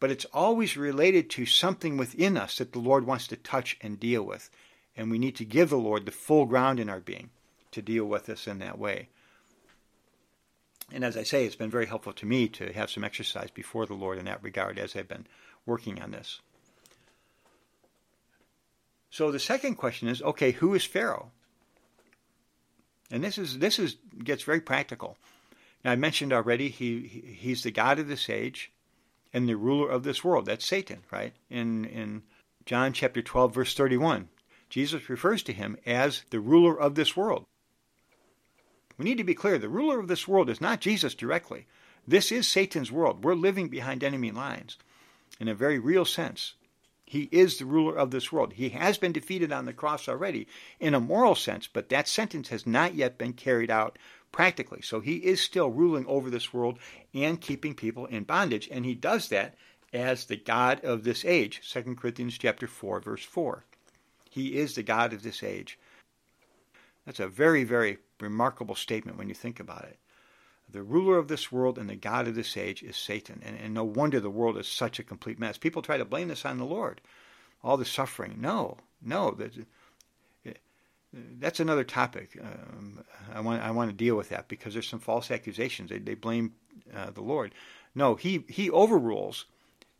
But 0.00 0.10
it's 0.10 0.26
always 0.26 0.76
related 0.76 1.30
to 1.30 1.46
something 1.46 1.96
within 1.96 2.36
us 2.36 2.58
that 2.58 2.72
the 2.72 2.78
Lord 2.78 3.06
wants 3.06 3.26
to 3.28 3.36
touch 3.36 3.78
and 3.80 3.98
deal 3.98 4.22
with. 4.22 4.50
And 4.98 5.10
we 5.10 5.18
need 5.18 5.36
to 5.36 5.46
give 5.46 5.70
the 5.70 5.78
Lord 5.78 6.04
the 6.04 6.12
full 6.12 6.44
ground 6.44 6.78
in 6.78 6.90
our 6.90 7.00
being 7.00 7.30
to 7.72 7.80
deal 7.80 8.04
with 8.04 8.28
us 8.28 8.46
in 8.46 8.58
that 8.58 8.78
way. 8.78 9.08
And 10.92 11.04
as 11.04 11.16
I 11.16 11.24
say, 11.24 11.44
it's 11.44 11.56
been 11.56 11.70
very 11.70 11.86
helpful 11.86 12.12
to 12.14 12.26
me 12.26 12.48
to 12.48 12.72
have 12.72 12.90
some 12.90 13.04
exercise 13.04 13.50
before 13.50 13.86
the 13.86 13.94
Lord 13.94 14.18
in 14.18 14.24
that 14.26 14.42
regard 14.42 14.78
as 14.78 14.94
I've 14.94 15.08
been 15.08 15.26
working 15.64 16.00
on 16.00 16.12
this. 16.12 16.40
So 19.10 19.30
the 19.30 19.40
second 19.40 19.76
question 19.76 20.08
is, 20.08 20.22
okay, 20.22 20.52
who 20.52 20.74
is 20.74 20.84
Pharaoh? 20.84 21.30
And 23.10 23.22
this 23.22 23.38
is 23.38 23.58
this 23.58 23.78
is 23.78 23.96
gets 24.22 24.42
very 24.42 24.60
practical. 24.60 25.16
Now 25.84 25.92
I 25.92 25.96
mentioned 25.96 26.32
already 26.32 26.68
he, 26.68 27.06
he 27.06 27.20
he's 27.20 27.62
the 27.62 27.70
god 27.70 27.98
of 27.98 28.08
this 28.08 28.28
age 28.28 28.72
and 29.32 29.48
the 29.48 29.56
ruler 29.56 29.88
of 29.88 30.02
this 30.02 30.24
world. 30.24 30.46
That's 30.46 30.66
Satan, 30.66 31.02
right? 31.10 31.32
In 31.48 31.84
in 31.84 32.22
John 32.64 32.92
chapter 32.92 33.22
12 33.22 33.54
verse 33.54 33.74
31, 33.74 34.28
Jesus 34.68 35.08
refers 35.08 35.42
to 35.44 35.52
him 35.52 35.76
as 35.86 36.22
the 36.30 36.40
ruler 36.40 36.78
of 36.78 36.96
this 36.96 37.16
world. 37.16 37.46
We 38.98 39.04
need 39.04 39.18
to 39.18 39.24
be 39.24 39.34
clear 39.34 39.58
the 39.58 39.68
ruler 39.68 40.00
of 40.00 40.08
this 40.08 40.26
world 40.26 40.48
is 40.48 40.60
not 40.60 40.80
Jesus 40.80 41.14
directly. 41.14 41.66
This 42.08 42.30
is 42.32 42.46
Satan's 42.46 42.92
world. 42.92 43.24
We're 43.24 43.34
living 43.34 43.68
behind 43.68 44.02
enemy 44.02 44.30
lines 44.30 44.78
in 45.40 45.48
a 45.48 45.54
very 45.54 45.78
real 45.78 46.04
sense. 46.04 46.54
He 47.04 47.28
is 47.30 47.58
the 47.58 47.66
ruler 47.66 47.96
of 47.96 48.10
this 48.10 48.32
world. 48.32 48.54
He 48.54 48.70
has 48.70 48.98
been 48.98 49.12
defeated 49.12 49.52
on 49.52 49.64
the 49.64 49.72
cross 49.72 50.08
already 50.08 50.48
in 50.80 50.94
a 50.94 51.00
moral 51.00 51.34
sense, 51.34 51.68
but 51.68 51.88
that 51.90 52.08
sentence 52.08 52.48
has 52.48 52.66
not 52.66 52.94
yet 52.94 53.16
been 53.16 53.32
carried 53.32 53.70
out 53.70 53.98
practically. 54.32 54.82
So 54.82 55.00
he 55.00 55.16
is 55.16 55.40
still 55.40 55.70
ruling 55.70 56.04
over 56.06 56.30
this 56.30 56.52
world 56.52 56.78
and 57.14 57.40
keeping 57.40 57.74
people 57.74 58.06
in 58.06 58.24
bondage, 58.24 58.68
and 58.72 58.84
he 58.84 58.94
does 58.94 59.28
that 59.28 59.54
as 59.92 60.24
the 60.24 60.36
God 60.36 60.84
of 60.84 61.04
this 61.04 61.24
age. 61.24 61.60
2 61.72 61.94
Corinthians 61.94 62.38
chapter 62.38 62.66
4 62.66 63.00
verse 63.00 63.24
4. 63.24 63.64
He 64.28 64.56
is 64.56 64.74
the 64.74 64.82
God 64.82 65.12
of 65.12 65.22
this 65.22 65.42
age. 65.42 65.78
That's 67.06 67.20
a 67.20 67.28
very 67.28 67.64
very 67.64 67.98
remarkable 68.20 68.74
statement 68.74 69.16
when 69.16 69.28
you 69.28 69.34
think 69.34 69.60
about 69.60 69.84
it. 69.84 69.98
The 70.68 70.82
ruler 70.82 71.16
of 71.18 71.28
this 71.28 71.52
world 71.52 71.78
and 71.78 71.88
the 71.88 71.96
God 71.96 72.26
of 72.26 72.34
this 72.34 72.56
age 72.56 72.82
is 72.82 72.96
Satan. 72.96 73.40
And, 73.44 73.56
and 73.56 73.72
no 73.72 73.84
wonder 73.84 74.18
the 74.18 74.28
world 74.30 74.58
is 74.58 74.66
such 74.66 74.98
a 74.98 75.04
complete 75.04 75.38
mess. 75.38 75.56
People 75.56 75.80
try 75.80 75.96
to 75.96 76.04
blame 76.04 76.28
this 76.28 76.44
on 76.44 76.58
the 76.58 76.64
Lord. 76.64 77.00
All 77.62 77.76
the 77.76 77.84
suffering. 77.84 78.38
No, 78.40 78.76
no. 79.00 79.30
That, 79.30 79.52
that's 81.38 81.60
another 81.60 81.84
topic. 81.84 82.38
Um, 82.40 83.04
I 83.32 83.40
want 83.40 83.62
I 83.62 83.70
want 83.70 83.90
to 83.90 83.96
deal 83.96 84.16
with 84.16 84.28
that 84.30 84.48
because 84.48 84.74
there's 84.74 84.88
some 84.88 85.00
false 85.00 85.30
accusations. 85.30 85.90
They, 85.90 85.98
they 85.98 86.14
blame 86.14 86.54
uh, 86.94 87.10
the 87.10 87.22
Lord. 87.22 87.54
No, 87.94 88.14
he 88.14 88.44
he 88.48 88.70
overrules 88.70 89.46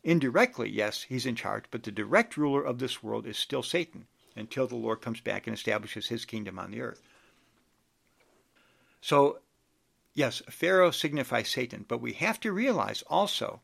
indirectly. 0.03 0.69
Yes, 0.69 1.03
he's 1.03 1.25
in 1.25 1.35
charge, 1.35 1.65
but 1.71 1.83
the 1.83 1.91
direct 1.91 2.37
ruler 2.37 2.61
of 2.61 2.79
this 2.79 3.01
world 3.01 3.25
is 3.25 3.37
still 3.37 3.63
Satan 3.63 4.05
until 4.37 4.67
the 4.67 4.75
Lord 4.75 5.01
comes 5.01 5.21
back 5.21 5.47
and 5.47 5.55
establishes 5.55 6.07
His 6.07 6.25
kingdom 6.25 6.59
on 6.59 6.71
the 6.71 6.81
earth. 6.81 7.01
So 9.01 9.39
Yes, 10.17 10.41
Pharaoh 10.49 10.89
signifies 10.89 11.47
Satan, 11.47 11.85
but 11.87 12.01
we 12.01 12.13
have 12.13 12.39
to 12.39 12.51
realize 12.51 13.03
also, 13.03 13.61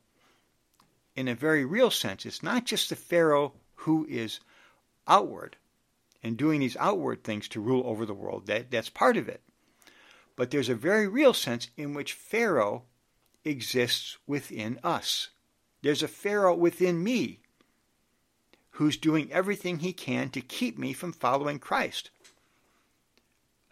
in 1.16 1.28
a 1.28 1.34
very 1.34 1.66
real 1.66 1.90
sense, 1.90 2.28
it's 2.28 2.44
not 2.44 2.64
just 2.64 2.90
the 2.90 2.96
Pharaoh 2.96 3.54
who 3.74 4.06
is 4.08 4.40
outward 5.08 5.58
and 6.22 6.38
doing 6.38 6.60
these 6.60 6.78
outward 6.78 7.24
things 7.24 7.48
to 7.48 7.60
rule 7.60 7.82
over 7.88 8.06
the 8.06 8.14
world. 8.14 8.46
That, 8.46 8.70
that's 8.70 8.92
part 8.92 9.18
of 9.18 9.28
it. 9.28 9.42
But 10.36 10.52
there's 10.52 10.70
a 10.70 10.76
very 10.76 11.08
real 11.08 11.34
sense 11.34 11.70
in 11.76 11.96
which 11.96 12.14
Pharaoh 12.14 12.84
exists 13.44 14.20
within 14.28 14.80
us. 14.84 15.30
There's 15.82 16.04
a 16.04 16.08
Pharaoh 16.08 16.56
within 16.56 17.04
me 17.04 17.40
who's 18.74 18.98
doing 18.98 19.32
everything 19.32 19.80
he 19.80 19.94
can 19.94 20.30
to 20.30 20.42
keep 20.42 20.78
me 20.78 20.94
from 20.94 21.12
following 21.12 21.60
Christ 21.60 22.10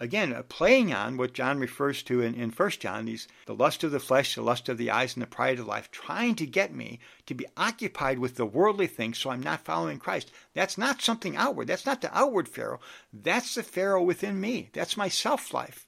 again, 0.02 0.36
playing 0.50 0.92
on 0.92 1.16
what 1.16 1.32
John 1.32 1.60
refers 1.60 2.02
to 2.04 2.22
in, 2.22 2.34
in 2.34 2.50
1 2.50 2.70
John, 2.72 3.06
these 3.06 3.28
the 3.46 3.54
lust 3.54 3.84
of 3.84 3.92
the 3.92 4.00
flesh, 4.00 4.34
the 4.34 4.42
lust 4.42 4.68
of 4.68 4.80
the 4.80 4.90
eyes, 4.90 5.14
and 5.14 5.22
the 5.22 5.28
pride 5.28 5.60
of 5.60 5.68
life, 5.68 5.92
trying 5.92 6.34
to 6.36 6.48
get 6.48 6.74
me 6.74 7.00
to 7.28 7.36
be 7.36 7.46
occupied 7.56 8.18
with 8.18 8.36
the 8.36 8.46
worldly 8.46 8.88
things 8.88 9.20
so 9.20 9.30
I'm 9.30 9.44
not 9.44 9.64
following 9.64 10.00
Christ. 10.00 10.32
That's 10.56 10.78
not 10.78 11.04
something 11.04 11.38
outward. 11.38 11.68
That's 11.68 11.86
not 11.86 12.02
the 12.02 12.18
outward 12.18 12.50
Pharaoh. 12.50 12.82
That's 13.14 13.54
the 13.54 13.64
Pharaoh 13.64 14.02
within 14.02 14.42
me. 14.42 14.70
That's 14.74 14.98
my 14.98 15.08
self 15.08 15.54
life. 15.54 15.86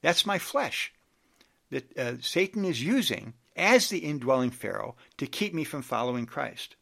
That's 0.00 0.24
my 0.24 0.38
flesh 0.38 0.92
that 1.70 1.98
uh, 1.98 2.14
Satan 2.20 2.64
is 2.64 2.82
using 2.82 3.34
as 3.56 3.88
the 3.88 3.98
indwelling 3.98 4.50
Pharaoh 4.50 4.94
to 5.18 5.26
keep 5.26 5.52
me 5.52 5.64
from 5.64 5.82
following 5.82 6.26
Christ. 6.26 6.76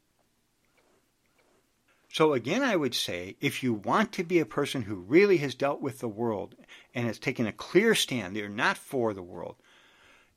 So 2.13 2.35
again, 2.35 2.63
I 2.63 2.77
would 2.77 2.95
say 2.95 3.37
if 3.41 3.63
you 3.63 3.73
want 3.73 4.13
to 4.13 4.23
be 4.23 4.39
a 4.39 4.45
person 4.45 4.83
who 4.83 4.97
really 4.97 5.39
has 5.39 5.55
dealt 5.55 5.81
with 5.81 6.01
the 6.01 6.09
world 6.09 6.55
and 6.95 7.07
has 7.07 7.19
taken 7.19 7.47
a 7.47 7.53
clear 7.53 7.95
stand, 7.95 8.37
they're 8.37 8.51
not 8.51 8.77
for 8.77 9.15
the 9.15 9.23
world, 9.23 9.57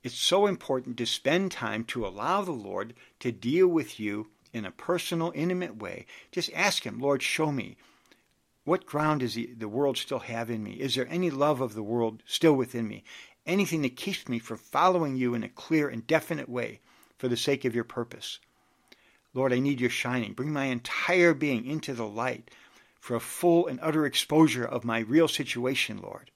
it's 0.02 0.16
so 0.16 0.48
important 0.48 0.96
to 0.96 1.06
spend 1.06 1.52
time 1.52 1.84
to 1.86 2.08
allow 2.08 2.42
the 2.42 2.54
Lord 2.54 2.94
to 3.20 3.34
deal 3.34 3.68
with 3.68 4.00
you 4.00 4.30
in 4.54 4.64
a 4.64 4.72
personal, 4.72 5.34
intimate 5.36 5.76
way. 5.76 6.06
Just 6.32 6.50
ask 6.54 6.84
Him, 6.84 6.98
Lord, 6.98 7.22
show 7.22 7.52
me. 7.52 7.76
What 8.64 8.86
ground 8.86 9.20
does 9.20 9.34
the, 9.34 9.48
the 9.48 9.68
world 9.68 9.98
still 9.98 10.20
have 10.20 10.50
in 10.50 10.64
me? 10.64 10.76
Is 10.76 10.96
there 10.96 11.10
any 11.10 11.30
love 11.30 11.60
of 11.60 11.74
the 11.74 11.84
world 11.84 12.24
still 12.26 12.54
within 12.54 12.88
me? 12.88 13.04
Anything 13.46 13.82
that 13.82 13.98
keeps 13.98 14.30
me 14.30 14.40
from 14.40 14.60
following 14.60 15.18
you 15.18 15.34
in 15.34 15.44
a 15.44 15.50
clear 15.50 15.90
and 15.90 16.08
definite 16.08 16.48
way 16.48 16.80
for 17.18 17.28
the 17.28 17.36
sake 17.36 17.66
of 17.66 17.76
your 17.76 17.84
purpose? 17.84 18.40
Lord, 19.36 19.52
I 19.52 19.60
need 19.60 19.82
your 19.82 19.90
shining. 19.90 20.32
Bring 20.32 20.54
my 20.54 20.66
entire 20.66 21.34
being 21.34 21.66
into 21.66 21.94
the 21.94 22.08
light 22.08 22.50
for 23.02 23.16
a 23.16 23.20
full 23.20 23.68
and 23.68 23.80
utter 23.82 24.06
exposure 24.06 24.66
of 24.66 24.86
my 24.86 25.00
real 25.00 25.28
situation, 25.28 26.00
Lord. 26.02 26.32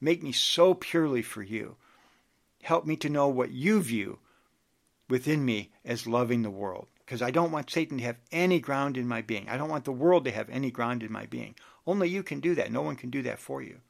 Make 0.00 0.22
me 0.22 0.30
so 0.30 0.72
purely 0.72 1.20
for 1.20 1.42
you. 1.42 1.76
Help 2.62 2.86
me 2.86 2.96
to 2.96 3.10
know 3.10 3.26
what 3.28 3.50
you 3.50 3.82
view 3.82 4.20
within 5.08 5.44
me 5.44 5.72
as 5.84 6.06
loving 6.06 6.42
the 6.42 6.50
world. 6.50 6.86
Because 7.04 7.20
I 7.20 7.32
don't 7.32 7.50
want 7.50 7.70
Satan 7.70 7.98
to 7.98 8.04
have 8.04 8.16
any 8.30 8.60
ground 8.60 8.96
in 8.96 9.06
my 9.06 9.20
being. 9.20 9.48
I 9.48 9.58
don't 9.58 9.68
want 9.68 9.84
the 9.84 9.92
world 9.92 10.24
to 10.24 10.30
have 10.30 10.48
any 10.48 10.70
ground 10.70 11.02
in 11.02 11.12
my 11.12 11.26
being. 11.26 11.56
Only 11.86 12.08
you 12.08 12.22
can 12.22 12.38
do 12.38 12.54
that. 12.54 12.72
No 12.72 12.82
one 12.82 12.96
can 12.96 13.10
do 13.10 13.20
that 13.22 13.40
for 13.40 13.60
you. 13.60 13.80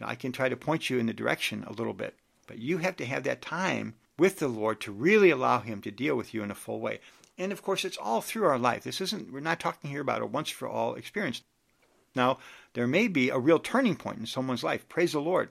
Now, 0.00 0.06
I 0.06 0.14
can 0.14 0.30
try 0.30 0.48
to 0.48 0.56
point 0.56 0.88
you 0.88 0.98
in 0.98 1.06
the 1.06 1.12
direction 1.12 1.64
a 1.64 1.72
little 1.72 1.92
bit, 1.92 2.14
but 2.46 2.58
you 2.58 2.78
have 2.78 2.96
to 2.96 3.06
have 3.06 3.24
that 3.24 3.42
time 3.42 3.96
with 4.18 4.38
the 4.38 4.48
Lord 4.48 4.80
to 4.82 4.92
really 4.92 5.30
allow 5.30 5.60
Him 5.60 5.80
to 5.82 5.90
deal 5.90 6.16
with 6.16 6.34
you 6.34 6.42
in 6.42 6.50
a 6.50 6.54
full 6.54 6.80
way. 6.80 7.00
And 7.38 7.52
of 7.52 7.62
course, 7.62 7.84
it's 7.84 7.96
all 7.96 8.20
through 8.20 8.46
our 8.46 8.58
life. 8.58 8.82
This 8.82 9.00
isn't, 9.00 9.32
we're 9.32 9.40
not 9.40 9.60
talking 9.60 9.90
here 9.90 10.00
about 10.00 10.22
a 10.22 10.26
once 10.26 10.50
for 10.50 10.68
all 10.68 10.94
experience. 10.94 11.42
Now, 12.14 12.38
there 12.72 12.86
may 12.86 13.06
be 13.06 13.30
a 13.30 13.38
real 13.38 13.60
turning 13.60 13.96
point 13.96 14.18
in 14.18 14.26
someone's 14.26 14.64
life. 14.64 14.88
Praise 14.88 15.12
the 15.12 15.20
Lord. 15.20 15.50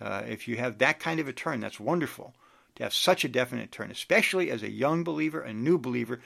Uh, 0.00 0.22
if 0.28 0.46
you 0.46 0.56
have 0.56 0.78
that 0.78 1.00
kind 1.00 1.18
of 1.18 1.26
a 1.26 1.32
turn, 1.32 1.60
that's 1.60 1.80
wonderful 1.80 2.34
to 2.76 2.84
have 2.84 2.94
such 2.94 3.24
a 3.24 3.28
definite 3.28 3.72
turn, 3.72 3.90
especially 3.90 4.50
as 4.50 4.62
a 4.62 4.70
young 4.70 5.02
believer, 5.02 5.40
a 5.40 5.52
new 5.52 5.76
believer. 5.76 6.20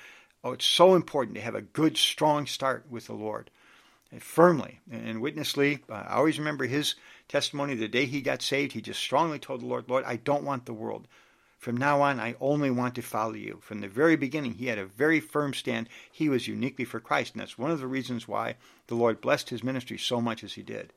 Oh, 0.44 0.52
it's 0.52 0.66
so 0.66 0.94
important 0.94 1.36
to 1.36 1.42
have 1.42 1.54
a 1.54 1.62
good, 1.62 1.96
strong 1.96 2.46
start 2.46 2.84
with 2.90 3.06
the 3.06 3.14
Lord 3.14 3.50
and 4.10 4.22
firmly. 4.22 4.80
And 4.90 5.22
Witness 5.22 5.56
Lee, 5.56 5.78
uh, 5.88 6.04
I 6.06 6.14
always 6.16 6.38
remember 6.38 6.66
his 6.66 6.94
testimony 7.28 7.74
the 7.74 7.88
day 7.88 8.04
he 8.04 8.20
got 8.20 8.42
saved. 8.42 8.72
He 8.72 8.82
just 8.82 9.00
strongly 9.00 9.38
told 9.38 9.62
the 9.62 9.66
Lord, 9.66 9.88
Lord, 9.88 10.04
I 10.04 10.16
don't 10.16 10.44
want 10.44 10.66
the 10.66 10.74
world. 10.74 11.08
From 11.62 11.76
now 11.76 12.02
on, 12.02 12.18
I 12.18 12.34
only 12.40 12.72
want 12.72 12.96
to 12.96 13.02
follow 13.02 13.34
you. 13.34 13.60
From 13.62 13.82
the 13.82 13.86
very 13.86 14.16
beginning, 14.16 14.54
he 14.54 14.66
had 14.66 14.78
a 14.78 14.84
very 14.84 15.20
firm 15.20 15.54
stand. 15.54 15.88
He 16.10 16.28
was 16.28 16.48
uniquely 16.48 16.84
for 16.84 16.98
Christ, 16.98 17.34
and 17.34 17.40
that's 17.40 17.56
one 17.56 17.70
of 17.70 17.78
the 17.78 17.86
reasons 17.86 18.26
why 18.26 18.56
the 18.88 18.96
Lord 18.96 19.20
blessed 19.20 19.50
his 19.50 19.62
ministry 19.62 19.96
so 19.96 20.20
much 20.20 20.42
as 20.42 20.54
he 20.54 20.64
did. 20.64 20.92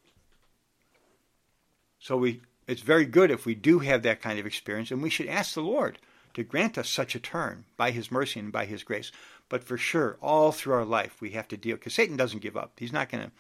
So 1.99 2.17
we, 2.17 2.41
it's 2.67 2.82
very 2.82 3.06
good 3.06 3.30
if 3.30 3.45
we 3.45 3.54
do 3.54 3.78
have 3.78 4.01
that 4.01 4.23
kind 4.23 4.39
of 4.39 4.47
experience, 4.47 4.89
and 4.89 5.04
we 5.04 5.12
should 5.12 5.28
ask 5.28 5.54
the 5.54 5.62
Lord 5.62 5.99
to 6.34 6.41
grant 6.41 6.80
us 6.80 6.89
such 6.89 7.13
a 7.13 7.19
turn 7.19 7.65
by 7.78 7.91
his 7.91 8.12
mercy 8.12 8.39
and 8.39 8.51
by 8.51 8.65
his 8.65 8.82
grace. 8.82 9.12
But 9.49 9.63
for 9.63 9.78
sure, 9.78 10.17
all 10.19 10.51
through 10.51 10.73
our 10.73 10.84
life, 10.84 11.21
we 11.21 11.30
have 11.34 11.47
to 11.49 11.58
deal, 11.58 11.75
because 11.75 11.93
Satan 11.93 12.17
doesn't 12.17 12.41
give 12.41 12.58
up. 12.58 12.71
He's 12.80 12.91
not 12.91 13.10
going 13.10 13.25
to 13.25 13.32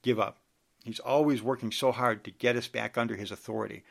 give 0.00 0.18
up. 0.18 0.38
He's 0.84 1.00
always 1.00 1.42
working 1.42 1.70
so 1.70 1.92
hard 1.92 2.24
to 2.24 2.30
get 2.30 2.56
us 2.56 2.66
back 2.66 2.96
under 2.96 3.16
his 3.16 3.30
authority. 3.30 3.84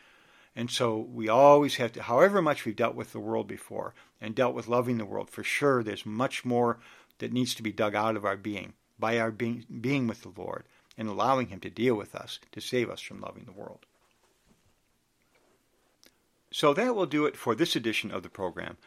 And 0.56 0.70
so 0.70 0.98
we 0.98 1.30
always 1.30 1.76
have 1.76 1.94
to, 1.94 2.04
however 2.04 2.42
much 2.42 2.66
we've 2.66 2.76
dealt 2.76 2.96
with 2.96 3.14
the 3.14 3.20
world 3.20 3.48
before 3.48 3.94
and 4.20 4.36
dealt 4.36 4.54
with 4.54 4.68
loving 4.68 4.98
the 4.98 5.06
world, 5.06 5.30
for 5.30 5.44
sure 5.44 5.82
there's 5.82 6.06
much 6.06 6.44
more 6.44 6.80
that 7.20 7.32
needs 7.32 7.56
to 7.56 7.64
be 7.64 7.72
dug 7.72 7.96
out 7.96 8.16
of 8.16 8.26
our 8.26 8.38
being 8.38 8.74
by 9.00 9.18
our 9.18 9.32
being, 9.32 9.66
being 9.82 10.08
with 10.08 10.22
the 10.22 10.34
Lord 10.36 10.64
and 10.98 11.08
allowing 11.08 11.48
Him 11.48 11.60
to 11.62 11.70
deal 11.70 11.96
with 11.96 12.16
us 12.16 12.40
to 12.52 12.62
save 12.62 12.90
us 12.90 13.02
from 13.02 13.22
loving 13.22 13.46
the 13.46 13.52
world. 13.52 13.86
So 16.52 16.74
that 16.74 16.96
will 16.96 17.06
do 17.06 17.26
it 17.26 17.38
for 17.38 17.56
this 17.56 17.76
edition 17.76 18.12
of 18.12 18.24
the 18.24 18.30
program. 18.30 18.78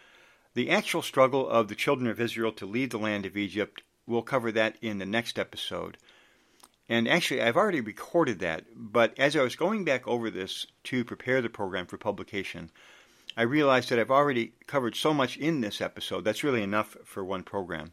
The 0.52 0.70
actual 0.70 1.02
struggle 1.02 1.48
of 1.48 1.68
the 1.68 1.74
children 1.74 2.08
of 2.08 2.20
Israel 2.20 2.52
to 2.52 2.66
leave 2.66 2.90
the 2.90 2.98
land 2.98 3.24
of 3.24 3.36
Egypt, 3.36 3.82
we'll 4.06 4.22
cover 4.22 4.52
that 4.52 4.76
in 4.82 4.98
the 4.98 5.06
next 5.06 5.38
episode. 5.38 5.96
And 6.88 7.08
actually, 7.08 7.40
I've 7.40 7.56
already 7.56 7.80
recorded 7.80 8.40
that, 8.40 8.64
but 8.74 9.18
as 9.18 9.34
I 9.34 9.42
was 9.42 9.56
going 9.56 9.84
back 9.84 10.06
over 10.06 10.30
this 10.30 10.66
to 10.84 11.04
prepare 11.04 11.40
the 11.40 11.48
program 11.48 11.86
for 11.86 11.96
publication, 11.96 12.70
I 13.36 13.42
realized 13.42 13.88
that 13.88 13.98
I've 13.98 14.10
already 14.10 14.52
covered 14.66 14.94
so 14.94 15.14
much 15.14 15.36
in 15.36 15.60
this 15.60 15.80
episode 15.80 16.24
that's 16.24 16.44
really 16.44 16.62
enough 16.62 16.96
for 17.04 17.24
one 17.24 17.42
program. 17.42 17.92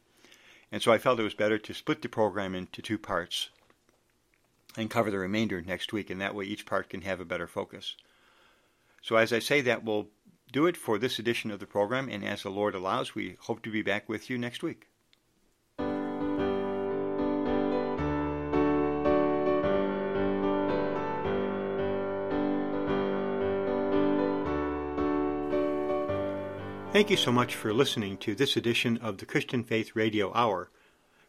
And 0.72 0.82
so 0.82 0.92
I 0.92 0.98
felt 0.98 1.20
it 1.20 1.24
was 1.24 1.34
better 1.34 1.58
to 1.58 1.74
split 1.74 2.02
the 2.02 2.10
program 2.10 2.54
into 2.54 2.82
two 2.82 2.98
parts 2.98 3.50
and 4.78 4.90
cover 4.90 5.10
the 5.10 5.20
remainder 5.20 5.62
next 5.62 5.92
week, 5.92 6.10
and 6.10 6.22
that 6.22 6.36
way 6.36 6.46
each 6.46 6.66
part 6.66 6.90
can 6.90 7.02
have 7.02 7.20
a 7.20 7.26
better 7.26 7.48
focus. 7.48 7.96
So, 9.02 9.16
as 9.16 9.34
I 9.34 9.40
say, 9.40 9.62
that 9.62 9.84
will 9.84 10.10
do 10.52 10.66
it 10.68 10.78
for 10.78 10.98
this 10.98 11.18
edition 11.18 11.50
of 11.50 11.60
the 11.60 11.66
program, 11.66 12.08
and 12.10 12.24
as 12.24 12.44
the 12.44 12.52
Lord 12.52 12.76
allows, 12.76 13.16
we 13.16 13.38
hope 13.40 13.64
to 13.64 13.72
be 13.72 13.82
back 13.82 14.08
with 14.08 14.30
you 14.30 14.38
next 14.38 14.64
week. 14.64 14.91
Thank 26.94 27.10
you 27.10 27.16
so 27.16 27.32
much 27.32 27.56
for 27.56 27.74
listening 27.74 28.18
to 28.18 28.36
this 28.36 28.58
edition 28.58 28.98
of 28.98 29.18
the 29.18 29.26
Christian 29.26 29.64
Faith 29.64 29.96
Radio 29.96 30.34
Hour. 30.34 30.70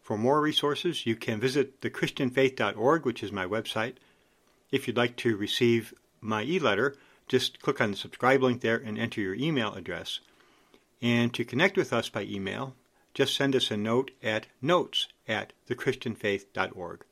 For 0.01 0.19
more 0.19 0.41
resources, 0.41 1.07
you 1.07 1.15
can 1.15 1.39
visit 1.39 1.81
thechristianfaith.org, 1.81 3.07
which 3.07 3.23
is 3.23 3.31
my 3.31 3.47
website. 3.47 3.95
If 4.73 4.89
you'd 4.89 4.97
like 4.97 5.15
to 5.19 5.37
receive 5.37 5.95
my 6.21 6.43
e-letter, 6.43 6.97
just 7.29 7.63
click 7.63 7.81
on 7.81 7.93
the 7.93 7.97
subscribe 7.97 8.43
link 8.43 8.61
there 8.61 8.77
and 8.77 8.99
enter 8.99 9.21
your 9.21 9.37
email 9.37 9.73
address. 9.75 10.19
And 11.01 11.33
to 11.35 11.45
connect 11.45 11.77
with 11.77 11.93
us 11.93 12.09
by 12.09 12.23
email, 12.25 12.75
just 13.15 13.37
send 13.37 13.55
us 13.55 13.71
a 13.71 13.77
note 13.77 14.11
at 14.21 14.49
notes 14.61 15.07
at 15.29 15.53
thechristianfaith.org. 15.69 17.05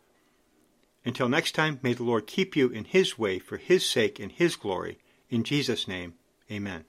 Until 1.05 1.29
next 1.29 1.55
time, 1.55 1.79
may 1.83 1.95
the 1.95 2.03
Lord 2.03 2.27
keep 2.27 2.57
you 2.57 2.69
in 2.69 2.85
His 2.85 3.17
way 3.17 3.39
for 3.39 3.59
His 3.59 3.89
sake 3.89 4.19
and 4.19 4.33
His 4.33 4.57
glory. 4.57 4.99
In 5.31 5.45
Jesus' 5.45 5.87
name, 5.87 6.15
amen. 6.51 6.85